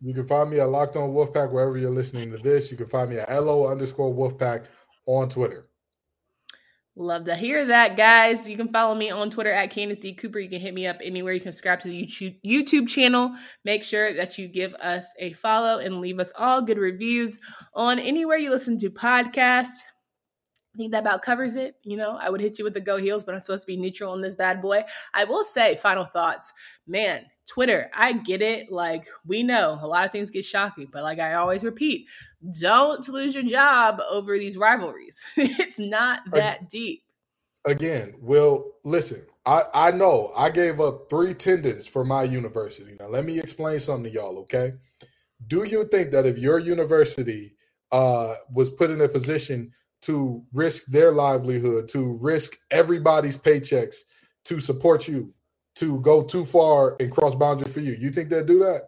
You 0.00 0.14
can 0.14 0.26
find 0.26 0.50
me 0.50 0.60
at 0.60 0.68
Locked 0.68 0.96
On 0.96 1.10
Wolfpack 1.10 1.50
wherever 1.50 1.76
you're 1.76 1.90
listening 1.90 2.30
to 2.30 2.38
this. 2.38 2.70
You 2.70 2.76
can 2.76 2.86
find 2.86 3.10
me 3.10 3.18
at 3.18 3.30
LO 3.30 3.66
underscore 3.66 4.12
Wolfpack 4.12 4.66
on 5.06 5.28
Twitter. 5.28 5.67
Love 7.00 7.26
to 7.26 7.36
hear 7.36 7.64
that, 7.64 7.96
guys. 7.96 8.48
You 8.48 8.56
can 8.56 8.72
follow 8.72 8.92
me 8.92 9.08
on 9.08 9.30
Twitter 9.30 9.52
at 9.52 9.70
Candace 9.70 10.00
D. 10.00 10.14
Cooper. 10.14 10.40
You 10.40 10.50
can 10.50 10.58
hit 10.58 10.74
me 10.74 10.84
up 10.88 10.96
anywhere. 11.00 11.32
You 11.32 11.38
can 11.38 11.52
subscribe 11.52 11.78
to 11.80 11.88
the 11.88 12.02
YouTube 12.02 12.34
YouTube 12.44 12.88
channel. 12.88 13.32
Make 13.64 13.84
sure 13.84 14.12
that 14.14 14.36
you 14.36 14.48
give 14.48 14.74
us 14.74 15.06
a 15.20 15.32
follow 15.34 15.78
and 15.78 16.00
leave 16.00 16.18
us 16.18 16.32
all 16.36 16.60
good 16.60 16.76
reviews 16.76 17.38
on 17.72 18.00
anywhere 18.00 18.36
you 18.36 18.50
listen 18.50 18.76
to 18.78 18.90
podcasts. 18.90 19.78
I 20.74 20.78
think 20.78 20.92
that 20.92 21.00
about 21.00 21.22
covers 21.22 21.56
it. 21.56 21.76
You 21.82 21.96
know, 21.96 22.18
I 22.20 22.30
would 22.30 22.40
hit 22.40 22.58
you 22.58 22.64
with 22.64 22.74
the 22.74 22.80
go 22.80 22.98
heels, 22.98 23.24
but 23.24 23.34
I'm 23.34 23.40
supposed 23.40 23.64
to 23.64 23.66
be 23.66 23.76
neutral 23.76 24.12
on 24.12 24.20
this 24.20 24.34
bad 24.34 24.60
boy. 24.60 24.84
I 25.14 25.24
will 25.24 25.44
say, 25.44 25.76
final 25.76 26.04
thoughts. 26.04 26.52
Man, 26.86 27.24
Twitter, 27.46 27.90
I 27.94 28.12
get 28.12 28.42
it. 28.42 28.70
Like, 28.70 29.08
we 29.26 29.42
know 29.42 29.78
a 29.80 29.86
lot 29.86 30.04
of 30.04 30.12
things 30.12 30.30
get 30.30 30.44
shocking, 30.44 30.88
but 30.92 31.02
like 31.02 31.18
I 31.18 31.34
always 31.34 31.64
repeat, 31.64 32.06
don't 32.60 33.06
lose 33.08 33.34
your 33.34 33.44
job 33.44 34.00
over 34.08 34.38
these 34.38 34.58
rivalries. 34.58 35.24
it's 35.36 35.78
not 35.78 36.20
that 36.32 36.68
deep. 36.68 37.02
Again, 37.64 38.14
Will, 38.20 38.72
listen, 38.84 39.26
I, 39.44 39.62
I 39.74 39.90
know 39.90 40.30
I 40.36 40.50
gave 40.50 40.80
up 40.80 41.08
three 41.08 41.34
tendons 41.34 41.86
for 41.86 42.04
my 42.04 42.22
university. 42.22 42.96
Now, 43.00 43.08
let 43.08 43.24
me 43.24 43.38
explain 43.38 43.80
something 43.80 44.04
to 44.04 44.16
y'all, 44.16 44.38
okay? 44.40 44.74
Do 45.46 45.64
you 45.64 45.84
think 45.84 46.10
that 46.12 46.26
if 46.26 46.38
your 46.38 46.58
university 46.58 47.56
uh, 47.90 48.34
was 48.52 48.70
put 48.70 48.90
in 48.90 49.00
a 49.00 49.08
position 49.08 49.72
to 50.02 50.42
risk 50.52 50.84
their 50.86 51.12
livelihood, 51.12 51.88
to 51.88 52.18
risk 52.20 52.56
everybody's 52.70 53.36
paychecks 53.36 53.96
to 54.44 54.60
support 54.60 55.08
you, 55.08 55.32
to 55.76 56.00
go 56.00 56.22
too 56.22 56.44
far 56.44 56.96
and 57.00 57.10
cross 57.10 57.34
boundary 57.34 57.70
for 57.70 57.80
you, 57.80 57.92
you 57.94 58.10
think 58.10 58.28
they'd 58.28 58.46
do 58.46 58.58
that? 58.58 58.82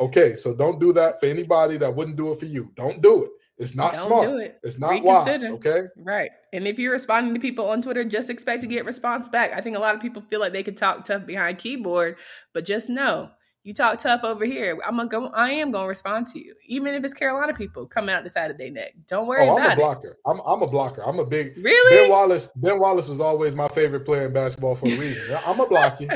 Okay, 0.00 0.34
so 0.34 0.54
don't 0.54 0.80
do 0.80 0.92
that 0.92 1.20
for 1.20 1.26
anybody 1.26 1.76
that 1.76 1.94
wouldn't 1.94 2.16
do 2.16 2.32
it 2.32 2.38
for 2.38 2.46
you. 2.46 2.70
Don't 2.76 3.02
do 3.02 3.24
it. 3.24 3.30
It's 3.58 3.74
not 3.76 3.92
Don't 3.94 4.06
smart. 4.06 4.28
do 4.28 4.38
it. 4.38 4.58
It's 4.62 4.78
not 4.78 5.02
wise. 5.02 5.44
Okay. 5.44 5.82
Right. 5.96 6.30
And 6.52 6.66
if 6.66 6.78
you're 6.78 6.92
responding 6.92 7.34
to 7.34 7.40
people 7.40 7.68
on 7.68 7.82
Twitter, 7.82 8.02
just 8.02 8.30
expect 8.30 8.62
to 8.62 8.66
get 8.66 8.84
response 8.84 9.28
back. 9.28 9.52
I 9.52 9.60
think 9.60 9.76
a 9.76 9.80
lot 9.80 9.94
of 9.94 10.00
people 10.00 10.22
feel 10.22 10.40
like 10.40 10.52
they 10.52 10.62
can 10.62 10.74
talk 10.74 11.04
tough 11.04 11.26
behind 11.26 11.58
keyboard, 11.58 12.16
but 12.54 12.64
just 12.64 12.88
know 12.88 13.30
you 13.64 13.72
talk 13.72 13.98
tough 14.00 14.24
over 14.24 14.44
here. 14.44 14.78
I'm 14.84 14.96
gonna 14.96 15.08
go. 15.08 15.26
I 15.28 15.52
am 15.52 15.70
gonna 15.70 15.86
respond 15.86 16.26
to 16.28 16.38
you, 16.44 16.54
even 16.66 16.94
if 16.94 17.04
it's 17.04 17.14
Carolina 17.14 17.54
people 17.54 17.86
coming 17.86 18.14
out 18.14 18.24
the 18.24 18.30
side 18.30 18.50
of 18.50 18.58
their 18.58 18.70
neck. 18.70 18.94
Don't 19.06 19.26
worry 19.28 19.48
Oh, 19.48 19.56
I'm 19.56 19.62
a 19.62 19.64
about 19.66 19.72
it. 19.72 19.78
blocker. 19.78 20.18
I'm 20.26 20.40
I'm 20.46 20.62
a 20.62 20.66
blocker. 20.66 21.02
I'm 21.06 21.18
a 21.20 21.24
big 21.24 21.56
Really? 21.58 21.96
Ben 21.96 22.10
Wallace. 22.10 22.48
Ben 22.56 22.78
Wallace 22.78 23.06
was 23.06 23.20
always 23.20 23.54
my 23.54 23.68
favorite 23.68 24.04
player 24.04 24.26
in 24.26 24.32
basketball 24.32 24.74
for 24.74 24.86
a 24.86 24.96
reason. 24.96 25.38
I'm 25.46 25.60
a 25.60 25.66
block 25.66 26.00
you. 26.00 26.08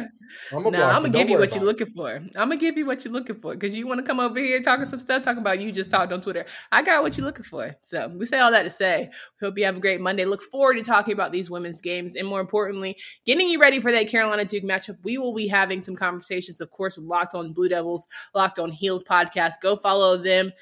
I'm 0.53 0.67
a 0.67 0.71
no, 0.73 0.83
I'm 0.83 1.03
gonna 1.03 1.11
give 1.11 1.29
you 1.31 1.39
what 1.39 1.55
you're 1.55 1.63
looking 1.65 1.87
for. 1.87 2.11
I'm 2.17 2.31
gonna 2.35 2.57
give 2.57 2.77
you 2.77 2.85
what 2.85 3.05
you're 3.05 3.15
looking 3.15 3.37
for 3.37 3.55
because 3.55 3.77
you 3.77 3.87
want 3.87 4.01
to 4.01 4.05
come 4.07 4.19
over 4.19 4.41
here 4.41 4.61
talking 4.61 4.85
some 4.85 4.99
stuff, 4.99 5.23
talking 5.23 5.41
about 5.41 5.61
you 5.61 5.71
just 5.71 5.89
talked 5.89 6.13
on 6.13 6.21
Twitter. 6.21 6.47
I 6.73 6.83
got 6.83 7.05
what 7.05 7.17
you're 7.17 7.27
looking 7.27 7.45
for. 7.45 7.77
So 7.83 8.09
we 8.09 8.27
say 8.27 8.41
all 8.41 8.51
that 8.51 8.65
to 8.65 8.71
say, 8.71 9.11
hope 9.41 9.57
you 9.57 9.65
have 9.67 9.77
a 9.77 9.81
great 9.81 10.01
Monday. 10.01 10.25
Look 10.25 10.43
forward 10.43 10.75
to 10.75 10.83
talking 10.83 11.15
about 11.15 11.31
these 11.31 11.49
women's 11.49 11.81
games 11.81 12.17
and 12.17 12.27
more 12.27 12.41
importantly, 12.41 12.97
getting 13.25 13.49
you 13.49 13.61
ready 13.61 13.79
for 13.79 13.93
that 13.93 14.09
Carolina 14.09 14.45
Duke 14.45 14.65
matchup. 14.65 14.97
We 15.05 15.17
will 15.17 15.33
be 15.33 15.47
having 15.47 15.81
some 15.81 15.95
conversations, 15.95 16.61
of 16.61 16.71
course, 16.73 16.97
with 16.97 17.07
Locked 17.07 17.36
On 17.37 17.53
Blue 17.53 17.69
Devils, 17.69 18.07
Locked 18.35 18.59
On 18.59 18.71
Heels 18.71 19.03
podcast. 19.03 19.55
Go 19.63 19.77
follow 19.77 20.17
them 20.17 20.53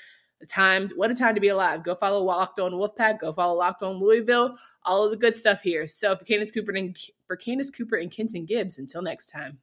A 0.42 0.46
time, 0.46 0.90
what 0.96 1.10
a 1.10 1.14
time 1.14 1.34
to 1.34 1.40
be 1.40 1.48
alive. 1.48 1.82
Go 1.82 1.94
follow 1.94 2.22
Locked 2.22 2.60
On 2.60 2.72
Wolfpack. 2.72 3.20
Go 3.20 3.32
follow 3.32 3.56
Locked 3.56 3.82
On 3.82 3.94
Louisville. 3.94 4.56
All 4.82 5.04
of 5.04 5.10
the 5.10 5.16
good 5.16 5.34
stuff 5.34 5.62
here. 5.62 5.86
So 5.86 6.14
for 6.14 6.24
Candace 6.24 6.50
Cooper 6.50 6.72
and 6.72 6.96
for 7.26 7.36
Candace 7.36 7.70
Cooper 7.70 7.96
and 7.96 8.10
Kenton 8.10 8.44
Gibbs, 8.44 8.78
until 8.78 9.00
next 9.00 9.26
time. 9.26 9.58